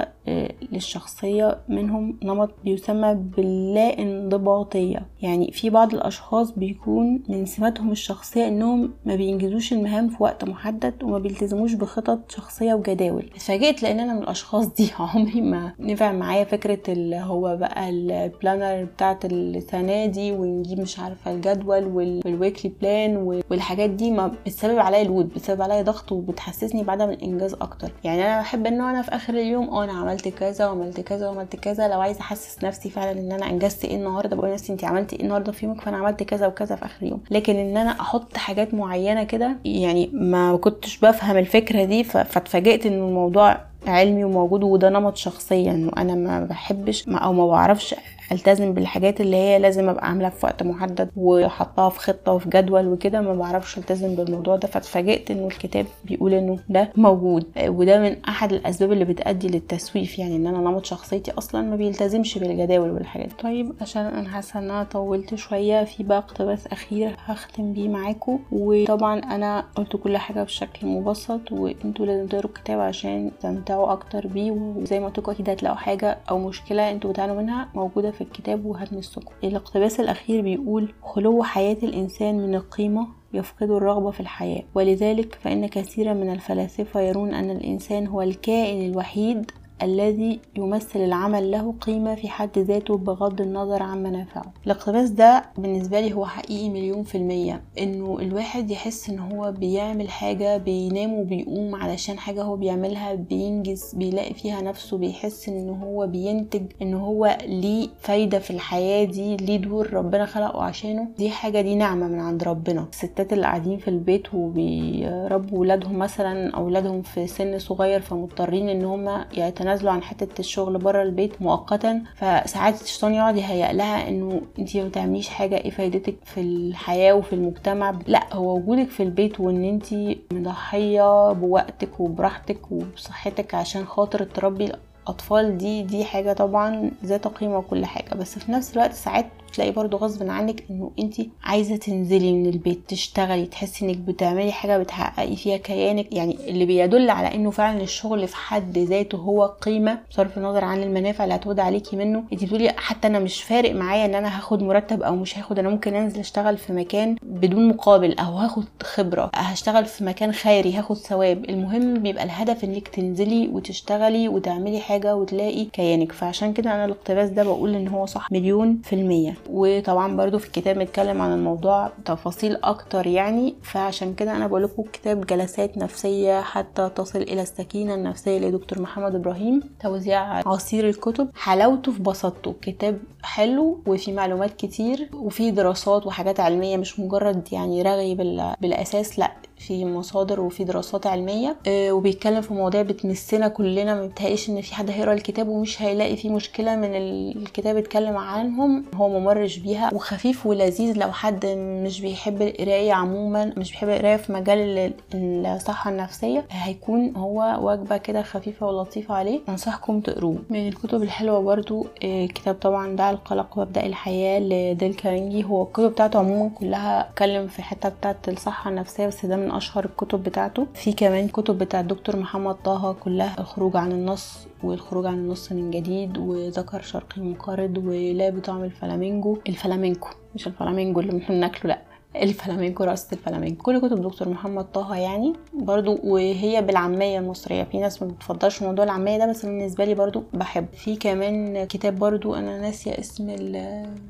للشخصية 0.72 1.59
منهم 1.68 2.18
نمط 2.22 2.50
بيسمى 2.64 3.14
باللا 3.14 3.98
انضباطية. 3.98 5.07
يعني 5.22 5.50
في 5.52 5.70
بعض 5.70 5.94
الأشخاص 5.94 6.50
بيكون 6.50 7.22
من 7.28 7.46
سماتهم 7.46 7.90
الشخصية 7.90 8.48
إنهم 8.48 8.92
ما 9.05 9.14
بينجزوش 9.16 9.72
المهام 9.72 10.09
في 10.09 10.22
وقت 10.22 10.44
محدد 10.44 11.02
وما 11.02 11.18
بيلتزموش 11.18 11.72
بخطط 11.74 12.31
شخصية 12.31 12.74
وجداول. 12.74 13.31
اتفاجئت 13.35 13.83
لأن 13.83 14.00
أنا 14.00 14.12
من 14.14 14.22
الأشخاص 14.22 14.66
دي 14.66 14.90
عمري 14.98 15.40
ما 15.40 15.72
نفع 15.81 16.12
معايا 16.12 16.44
فكرة 16.44 16.92
اللي 16.92 17.16
هو 17.16 17.57
بقى 17.57 17.88
ال 17.90 18.02
planner 18.02 18.85
بتاعت 18.85 19.24
السنة 19.24 20.07
دي 20.07 20.33
ونجيب 20.33 20.81
مش 20.81 20.98
عارفة 20.98 21.33
الجدول 21.33 21.85
وال 21.87 22.08
weekly 22.08 22.72
plan 22.81 23.16
والحاجات 23.50 23.90
دي 23.90 24.11
ما 24.11 24.26
بتسبب 24.46 24.78
عليا 24.78 25.05
لود 25.05 25.28
بتسبب 25.28 25.62
عليا 25.62 25.83
ضغط 25.83 26.12
وبتحسسني 26.12 26.83
بعدم 26.83 27.11
الإنجاز 27.11 27.55
أكتر. 27.55 27.92
يعني 28.05 28.22
أنا 28.26 28.40
بحب 28.40 28.66
إن 28.66 28.81
أنا 28.81 29.02
في 29.02 29.11
آخر 29.11 29.35
اليوم 29.35 29.68
أنا 29.85 29.92
عملت 29.92 30.29
كذا 30.29 30.66
وعملت 30.66 31.01
كذا 31.01 31.29
وعملت 31.29 31.57
كذا 31.57 31.88
لو 31.88 32.01
عايزة 32.01 32.21
أحسس 32.21 32.64
نفسي 32.64 32.90
فعلا 32.90 33.21
إن 33.21 33.33
أنا 33.33 33.51
أنجزت 33.51 33.85
إيه 33.85 33.97
النهارده 33.97 34.37
بقول 34.37 34.51
لنفسي 34.51 34.73
انت 34.73 34.85
عملتي 34.85 35.16
إيه 35.16 35.23
النهارده 35.23 35.53
في 35.53 35.66
يومك؟ 35.66 35.81
فأنا 35.81 35.97
عملت 35.97 36.23
كذا 36.23 36.47
وكذا 36.47 36.77
في 36.77 36.85
آخر 36.85 37.07
يوم. 37.07 37.21
لكن 37.31 37.57
إن 37.57 37.77
أنا 37.77 37.90
أحط 38.01 38.37
حاجات 38.37 38.75
معينة 38.75 39.25
كده 39.25 39.57
يعني 39.64 40.11
ما 40.12 40.57
كنتش 40.57 40.99
بفهم 40.99 41.37
الفكرة 41.37 41.85
دي 41.85 42.05
فاتفاجئت 42.05 42.87
إن 42.87 42.92
الموضوع 42.92 43.59
علمي 43.87 44.25
وموجود 44.25 44.62
وده 44.62 44.88
نمط 44.88 45.16
شخصيا 45.16 45.71
انه 45.73 45.90
أنا 45.97 46.14
ما 46.14 46.45
بحبش 46.45 47.09
ما 47.09 47.18
أو 47.18 47.33
ما 47.33 47.47
بعرفش 47.47 47.95
التزم 48.32 48.74
بالحاجات 48.74 49.20
اللي 49.20 49.37
هي 49.37 49.58
لازم 49.58 49.88
أبقى 49.88 50.08
عاملاها 50.08 50.30
في 50.30 50.46
وقت 50.46 50.62
محدد 50.62 51.11
وحطها 51.16 51.88
في 51.88 51.98
خطة 52.00 52.32
وفي 52.32 52.48
جدول 52.48 52.87
وكده 52.88 53.20
ما 53.20 53.35
بعرفش 53.35 53.78
التزم 53.78 54.14
بالموضوع 54.14 54.56
ده. 54.56 54.68
فاتفاجئت 54.68 55.30
إنه 55.30 55.46
الكتاب 55.46 55.87
بيقول 56.04 56.35
إنه 56.35 56.58
ده 56.68 56.92
موجود 56.96 57.46
وده 57.66 58.00
من 58.00 58.16
أحد 58.24 58.52
الأسباب 58.52 58.92
اللي 58.92 59.04
بتؤدي 59.04 59.48
للتسويف 59.48 60.18
يعني 60.18 60.37
إن 60.37 60.46
أنا 60.46 60.58
نمط 60.58 60.85
شخصيتي 60.85 61.30
أصلا 61.30 61.62
ما 61.62 61.76
بيلتزمش 61.76 62.38
بالجداول 62.38 62.90
والحاجات 62.90 63.32
طيب 63.42 63.72
عشان 63.80 64.02
أنا 64.06 64.28
حاسة 64.28 64.58
إن 64.58 64.64
أنا 64.70 64.85
طولت 64.85 65.35
شوية 65.35 65.85
في 65.85 66.02
بقى 66.02 66.18
اقتباس 66.18 66.66
أخير 66.66 67.16
هختم 67.24 67.72
بيه 67.72 67.88
معاكم. 67.88 68.38
وطبعا 68.52 69.18
أنا 69.18 69.64
قلت 69.76 69.96
كل 69.96 70.16
حاجة 70.16 70.42
بشكل 70.42 70.87
مبسط 70.87 71.52
وأنتوا 71.52 72.06
لازم 72.06 72.26
تقروا 72.26 72.50
الكتاب 72.50 72.80
عشان 72.80 73.30
تستمتعوا 73.37 73.92
أكتر 73.92 74.26
بيه. 74.26 74.50
وزي 74.50 75.00
ما 75.00 75.06
قلت 75.08 75.28
أكيد 75.28 75.50
هتلاقوا 75.50 75.76
حاجة 75.78 76.18
أو 76.30 76.38
مشكلة 76.38 76.90
أنتوا 76.90 77.11
بتعانوا 77.11 77.37
منها 77.42 77.68
موجودة 77.74 78.11
في 78.12 78.20
الكتاب 78.20 78.64
وهتمسكم 78.64 79.33
الاقتباس 79.44 80.01
الأخير 80.01 80.42
بيقول 80.42 80.94
خلو 81.03 81.42
حياة 81.42 81.77
الإنسان 81.83 82.38
من 82.38 82.55
القيمة 82.55 83.07
يفقد 83.35 83.70
الرغبة 83.70 84.11
في 84.11 84.20
الحياة. 84.20 84.62
ولذلك 84.75 85.35
فإن 85.35 85.66
كثيرا 85.66 86.12
من 86.12 86.33
الفلاسفة 86.33 87.01
يرون 87.01 87.35
أن 87.35 87.51
الإنسان 87.51 88.07
هو 88.07 88.22
الكائن 88.22 88.90
الوحيد 88.90 89.51
الذي 89.83 90.40
يمثل 90.57 90.99
العمل 91.01 91.51
له 91.51 91.75
قيمة 91.81 92.14
في 92.14 92.29
حد 92.29 92.59
ذاته 92.59 92.97
بغض 92.97 93.40
النظر 93.40 93.83
عن 93.83 94.03
منافعه. 94.03 94.45
الاقتباس 94.66 95.11
ده 95.11 95.45
بالنسبة 95.59 96.01
لي 96.01 96.12
هو 96.14 96.27
حقيقي 96.27 96.68
مليون 96.68 97.03
في 97.03 97.14
المية 97.18 97.62
إنه 97.79 98.18
الواحد 98.21 98.71
يحس 98.71 99.11
إن 99.11 99.18
هو 99.18 99.53
بيعمل 99.53 100.09
حاجة 100.09 100.57
بينام 100.57 101.12
وبيقوم 101.12 101.75
علشان 101.75 102.18
حاجة 102.18 102.42
هو 102.42 102.57
بيعملها 102.57 103.14
بينجز 103.14 103.95
بيلاقي 103.95 104.35
فيها 104.35 104.61
نفسه 104.61 104.99
بيحس 104.99 105.49
إن 105.49 105.68
هو 105.68 106.07
بينتج 106.07 106.62
إن 106.83 106.95
هو 106.95 107.38
ليه 107.47 107.88
فايدة 108.01 108.38
في 108.38 108.51
الحياة 108.51 109.05
دي 109.05 109.37
ليه 109.37 109.57
دور 109.57 109.92
ربنا 109.95 110.27
خلقه 110.27 110.62
عشانه. 110.62 111.09
دي 111.18 111.31
حاجة 111.31 111.61
دي 111.61 111.75
نعمة 111.75 112.09
من 112.09 112.21
عند 112.21 112.42
ربنا. 112.45 112.87
الستات 112.92 113.33
اللي 113.33 113.45
قاعدين 113.45 113.79
في 113.79 113.88
البيت 113.88 114.35
وبيربوا 114.35 115.59
ولادهم 115.59 115.99
مثلا 115.99 116.51
اولادهم 116.57 117.03
في 117.03 117.27
سن 117.27 117.59
صغير 117.59 118.01
فمضطرين 118.01 118.68
إن 118.68 118.85
هم 118.85 119.25
يتنازلوا 119.37 119.71
عن 119.90 120.02
حتة 120.02 120.40
الشغل 120.40 120.78
بره 120.78 121.02
البيت 121.02 121.42
مؤقتا 121.42 122.02
فساعات 122.16 122.82
الشيطان 122.82 123.14
يقعد 123.14 123.37
يهيأ 123.37 123.72
لها 123.72 124.08
إنه 124.08 124.40
انت 124.58 124.76
ما 124.76 124.88
بتعمليش 124.88 125.28
حاجة 125.28 125.56
إيه 125.56 125.70
فايدتك 125.70 126.14
في 126.24 126.40
الحياة 126.40 127.12
وفي 127.14 127.32
المجتمع؟ 127.32 127.98
لا 128.06 128.35
هو 128.35 128.56
وجودك 128.56 128.88
في 128.90 129.02
البيت 129.02 129.40
وإن 129.40 129.64
انت 129.64 130.16
مضحية 130.32 131.32
بوقتك 131.32 132.00
وبراحتك 132.00 132.72
وبصحتك 132.72 133.54
عشان 133.54 133.85
خاطر 133.87 134.24
تربي 134.24 134.72
الأطفال 135.04 135.58
دي 135.58 135.82
دي 135.82 136.04
حاجة 136.04 136.32
طبعا 136.32 136.90
ذات 137.04 137.28
قيمة 137.28 137.58
وكل 137.58 137.85
حاجة. 137.87 138.14
بس 138.14 138.38
في 138.38 138.52
نفس 138.52 138.72
الوقت 138.72 138.92
ساعات 138.92 139.26
تلاقي 139.52 139.70
برضو 139.70 139.96
غصب 139.96 140.30
عنك 140.30 140.64
إنه 140.70 140.90
انت 140.98 141.14
عايزة 141.44 141.76
تنزلي 141.76 142.32
من 142.32 142.46
البيت 142.46 142.80
تشتغلي 142.88 143.46
تحسي 143.46 143.84
إنك 143.84 143.96
بتعملي 143.96 144.52
حاجة 144.52 144.78
بتحققي 144.78 145.36
فيها 145.36 145.56
كيانك. 145.56 146.12
يعني 146.12 146.36
اللي 146.48 146.66
بيدل 146.66 147.10
على 147.10 147.34
إنه 147.34 147.50
فعلا 147.50 147.82
الشغل 147.82 148.28
في 148.28 148.36
حد 148.36 148.78
ذاته 148.78 149.18
هو 149.18 149.44
قيمة 149.46 149.98
بصرف 150.10 150.38
النظر 150.38 150.64
عن 150.64 150.82
المنافع 150.82 151.24
اللي 151.24 151.34
هتعود 151.34 151.60
عليكي 151.60 151.96
منه. 151.96 152.24
انت 152.32 152.44
بتقولي 152.44 152.72
حتى 152.76 153.08
أنا 153.08 153.18
مش 153.18 153.42
فارق 153.42 153.74
معايا 153.74 154.04
إن 154.04 154.14
أنا 154.14 154.38
هاخد 154.38 154.62
مرتب 154.62 155.02
أو 155.02 155.16
مش 155.16 155.38
هاخد 155.38 155.58
أنا 155.58 155.68
ممكن 155.68 155.94
أنزل 155.94 156.20
أشتغل 156.20 156.56
في 156.56 156.72
مكان 156.72 157.16
بدون 157.22 157.68
مقابل 157.68 158.18
أو 158.18 158.32
هاخد 158.32 158.64
خبرة 158.82 159.30
هشتغل 159.34 159.84
في 159.84 160.04
مكان 160.04 160.32
خيري 160.32 160.72
هاخد 160.74 160.96
ثواب. 160.96 161.44
المهم 161.50 161.94
بيبقى 162.02 162.24
الهدف 162.24 162.64
إنك 162.64 162.88
تنزلي 162.88 163.48
وتشتغلي 163.48 164.28
وتعملي 164.28 164.80
حاجة 164.80 165.16
وتلاقي 165.16 165.64
كيانك. 165.64 166.12
فعشان 166.12 166.52
كده 166.52 166.74
أنا 166.74 166.84
الاقتباس 166.84 167.30
ده 167.30 167.42
بقول 167.44 167.74
إن 167.74 167.88
هو 167.88 168.06
صح 168.06 168.32
مليون 168.32 168.80
في 168.84 168.92
المية. 168.92 169.34
وطبعا 169.50 170.16
برضو 170.16 170.38
في 170.38 170.46
الكتاب 170.46 170.78
متكلم 170.78 171.22
عن 171.22 171.33
الموضوع 171.33 171.92
تفاصيل 172.05 172.57
أكتر 172.64 173.07
يعني 173.07 173.55
فعشان 173.62 174.14
كده 174.14 174.37
أنا 174.37 174.46
بقول 174.46 174.62
لكم 174.62 174.83
كتاب 174.92 175.26
جلسات 175.26 175.78
نفسية 175.78 176.40
حتى 176.40 176.90
تصل 176.94 177.22
إلى 177.22 177.42
السكينة 177.42 177.94
النفسية 177.94 178.38
لدكتور 178.38 178.83
محمد 178.83 179.14
إبراهيم 179.14 179.61
توزيع 179.81 180.48
عصير 180.48 180.88
الكتب. 180.88 181.28
حلاوته 181.35 181.92
في 181.92 182.02
بساطته 182.02 182.55
كتاب 182.62 182.98
حلو 183.22 183.78
وفي 183.87 184.12
معلومات 184.12 184.52
كتير 184.56 185.08
وفي 185.14 185.50
دراسات 185.50 186.06
وحاجات 186.06 186.40
علمية 186.40 186.76
مش 186.76 187.00
مجرد 187.00 187.48
يعني 187.52 187.82
رغي 187.82 188.14
بالأساس 188.61 189.18
لأ 189.18 189.32
في 189.58 189.85
مصادر 189.85 190.40
وفي 190.40 190.64
دراسات 190.64 191.06
علمية. 191.06 191.56
آه 191.66 191.92
وبيتكلم 191.92 192.40
في 192.40 192.54
مواضيع 192.54 192.82
بتمسنا 192.82 193.48
كلنا 193.48 193.94
ما 193.94 194.11
إن 194.48 194.61
في 194.61 194.74
حد 194.74 194.90
هيقرأ 194.90 195.12
الكتاب 195.12 195.48
ومش 195.48 195.82
هيلاقي 195.82 196.16
فيه 196.16 196.30
مشكلة 196.30 196.76
من 196.76 196.90
الكتاب 196.94 197.76
اتكلم 197.76 198.16
عنهم. 198.16 198.85
هو 198.94 199.08
ممرش 199.20 199.56
بيها 199.58 199.94
وخفيف 199.94 200.46
ولذيذ 200.46 200.98
لو 200.98 201.12
حد 201.12 201.46
مش 201.56 202.00
بيحب 202.00 202.42
القراية 202.42 202.92
عموما 202.92 203.52
مش 203.56 203.70
بيحب 203.70 203.88
القراية 203.88 204.16
في 204.16 204.32
مجال 204.32 204.92
الصحة 205.14 205.90
النفسية 205.90 206.44
هيكون 206.50 207.16
هو 207.16 207.58
وجبة 207.62 207.96
كده 207.96 208.22
خفيفة 208.22 208.66
ولطيفة 208.66 209.14
عليه. 209.14 209.40
أنصحكم 209.48 210.00
تقروه. 210.00 210.38
من 210.50 210.68
الكتب 210.68 211.02
الحلوة 211.02 211.40
برضو 211.40 211.87
آه 212.04 212.26
كتاب 212.26 212.54
طبعا 212.54 212.96
دع 212.96 213.12
القلق 213.12 213.59
وابدا 213.59 213.87
الحياة 213.87 214.40
لديل 214.40 214.94
كارنجي 214.94 215.44
هو 215.44 215.62
الكتب 215.62 215.90
بتاعته 215.90 216.18
عموما 216.18 216.51
كلها 216.55 217.01
اتكلم 217.11 217.46
في 217.48 217.62
حتة 217.62 217.88
بتاعة 217.88 218.16
الصحة 218.29 218.70
النفسية 218.70 219.07
بس 219.07 219.27
ده 219.27 219.37
من 219.37 219.51
أشهر 219.51 219.85
الكتب 219.85 220.22
بتاعته. 220.22 220.66
في 220.75 220.92
كمان 220.92 221.29
كتب 221.29 221.59
بتاع 221.59 221.81
الدكتور 221.81 222.16
محمد 222.16 222.55
طه 222.55 222.92
كلها 222.92 223.40
الخروج 223.40 223.77
عن 223.77 223.92
النص 223.92 224.46
والخروج 224.62 225.07
عن 225.07 225.14
النص 225.14 225.53
من 225.53 225.70
جديد 225.70 226.18
وذكر 226.18 226.83
شرقي 226.83 227.20
منقرض 227.22 227.79
ولا 227.79 228.31
بطعم 228.31 228.64
الفلامينجو. 228.64 229.38
الفلامينكو 229.48 230.09
مش 230.35 230.46
الفلامينجو 230.46 231.01
اللي 231.01 231.18
إحنا 231.22 231.35
بناكله 231.37 231.68
لأ. 231.68 231.91
الفلامينكو 232.16 232.85
رقصة 232.85 233.09
الفلامينكو 233.12 233.62
كل 233.62 233.79
كتب 233.88 234.03
دكتور 234.03 234.29
محمد 234.29 234.64
طه 234.72 234.96
يعني 234.96 235.33
برضو 235.55 235.98
وهي 236.05 236.62
بالعامية 236.62 237.18
المصرية. 237.18 237.62
في 237.64 237.79
ناس 237.79 238.03
ما 238.03 238.09
بتفضلش 238.09 238.62
موضوع 238.62 238.85
العامية 238.85 239.18
ده 239.18 239.27
بس 239.27 239.46
بالنسبة 239.46 239.85
لي 239.85 239.94
برضو 239.94 240.22
بحب 240.35 240.66
في 240.72 240.96
كمان 240.96 241.64
كتاب 241.64 241.98
برضو 241.98 242.35
أنا 242.35 242.59
ناسية 242.61 242.98
اسم 242.98 243.31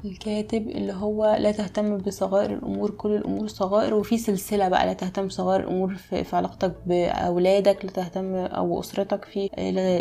الكاتب 0.05 0.69
اللي 0.69 0.93
هو 0.93 1.37
لا 1.39 1.51
تهتم 1.53 1.97
بصغائر 1.99 2.51
الأمور 2.51 2.91
كل 2.91 3.11
الأمور 3.17 3.47
صغائر. 3.49 3.95
وفي 3.95 4.19
سلسلة 4.19 4.69
بقى 4.69 4.87
لا 4.87 4.93
تهتم 4.93 5.27
بصغائر 5.27 5.61
الأمور 5.61 5.95
في, 5.95 6.25
في 6.25 6.37
علاقتك 6.37 6.73
بأولادك 6.87 7.85
لا 7.85 7.91
تهتم 7.91 8.35
أو 8.35 8.81
أسرتك 8.81 9.25
في 9.25 9.49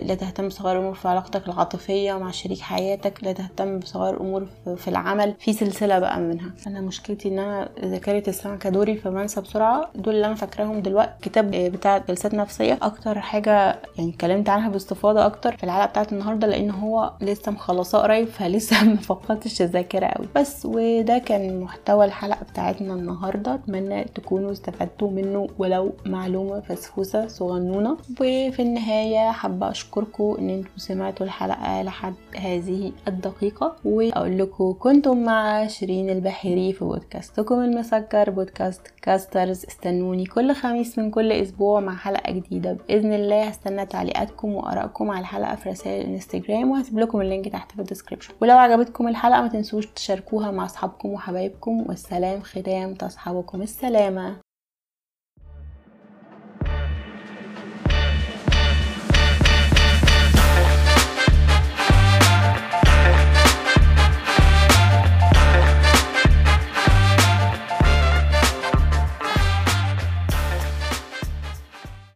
لا 0.05 0.15
تهتم 0.15 0.47
بصغائر 0.47 0.77
الأمور 0.77 0.93
في 0.95 1.07
علاقتك 1.07 1.47
العاطفية 1.47 2.13
مع 2.13 2.31
شريك 2.31 2.59
حياتك 2.59 3.23
لا 3.23 3.31
تهتم 3.31 3.79
بصغائر 3.79 4.13
الأمور 4.13 4.47
في 4.75 4.87
العمل. 4.87 5.35
في 5.39 5.53
سلسلة 5.53 5.99
بقى 5.99 6.19
منها. 6.19 6.51
أنا 6.67 6.81
مشكلتي 6.81 7.29
إن 7.29 7.39
أنا 7.39 7.69
ذاكرة 7.91 8.29
اسلام 8.29 8.57
كدوري 8.57 8.95
فبنسى 8.95 9.41
بسرعة 9.41 9.89
دول 9.95 10.15
اللي 10.15 10.25
أنا 10.27 10.35
فاكراهم 10.35 10.79
دلوقتي. 10.81 11.11
كتاب 11.21 11.51
بتاع 11.51 11.97
جلسات 11.97 12.33
نفسية 12.33 12.79
أكتر 12.81 13.19
حاجة 13.19 13.79
يعني 13.97 14.09
اتكلمت 14.09 14.49
عنها 14.49 14.69
باستفاضة 14.69 15.25
أكتر 15.25 15.57
في 15.57 15.63
الحلقة 15.63 15.85
بتاعت 15.85 16.13
النهاردة 16.13 16.47
لأن 16.47 16.69
هو 16.69 17.11
لسه 17.21 17.51
مخلصاه 17.51 18.01
قريب 18.01 18.27
فلسه 18.27 18.83
ما 18.89 18.95
فقدتش 18.95 19.61
الذاكرة 19.61 20.05
قوي 20.05 20.27
بس 20.35 20.65
وده 20.65 21.17
كان 21.17 21.59
محتوى 21.59 22.05
الحلقة 22.05 22.43
بتاعتنا 22.51 22.93
النهاردة. 22.93 23.53
أتمنى 23.55 24.03
تكونوا 24.03 24.51
استفدتوا 24.51 25.11
منه 25.11 25.47
ولو 25.57 25.91
معلومة 26.05 26.59
فسفوسة 26.59 27.27
صغنونة. 27.27 27.97
وفي 28.11 28.61
النهاية 28.61 29.31
حابة 29.31 29.71
أشكركم 29.71 30.35
إن 30.39 30.49
أنتم 30.49 30.69
سمعتوا 30.77 31.25
الحلقة 31.25 31.81
لحد 31.81 32.13
هذه 32.35 32.91
الدقيقة 33.07 33.75
وأقول 33.85 34.37
لكم 34.37 34.75
كنتم 34.79 35.23
مع 35.23 35.67
شيرين 35.67 36.09
البحيري 36.09 36.73
في 36.73 36.85
بودكاستكم 36.85 37.55
المسكر 37.81 38.29
بودكاست 38.29 38.81
كاسترز. 39.01 39.65
استنوني 39.65 40.25
كل 40.25 40.55
خميس 40.55 40.99
من 40.99 41.11
كل 41.11 41.31
أسبوع 41.31 41.79
مع 41.79 41.95
حلقة 41.95 42.31
جديدة. 42.31 42.73
بإذن 42.73 43.13
الله 43.13 43.43
هستنى 43.43 43.85
تعليقاتكم 43.85 44.53
وآرائكم 44.53 45.11
على 45.11 45.19
الحلقة 45.19 45.55
في 45.55 45.69
رسائل 45.69 46.05
الإنستجرام 46.05 46.71
وهسيب 46.71 46.99
لكم 46.99 47.21
ال 47.21 47.26
link 47.26 47.47
تحت 47.47 47.71
في 47.71 47.79
ال 47.79 47.84
description 47.84 48.33
ولو 48.41 48.57
عجبتكم 48.57 49.07
الحلقة 49.07 49.41
ما 49.41 49.47
تنسوش 49.47 49.85
تشاركوها 49.85 50.51
مع 50.51 50.65
أصحابكم 50.65 51.09
وحبايبكم. 51.09 51.85
والسلام 51.89 52.41
ختام 52.41 52.93
تصحبكم 52.93 53.61
السلامة. 53.61 54.35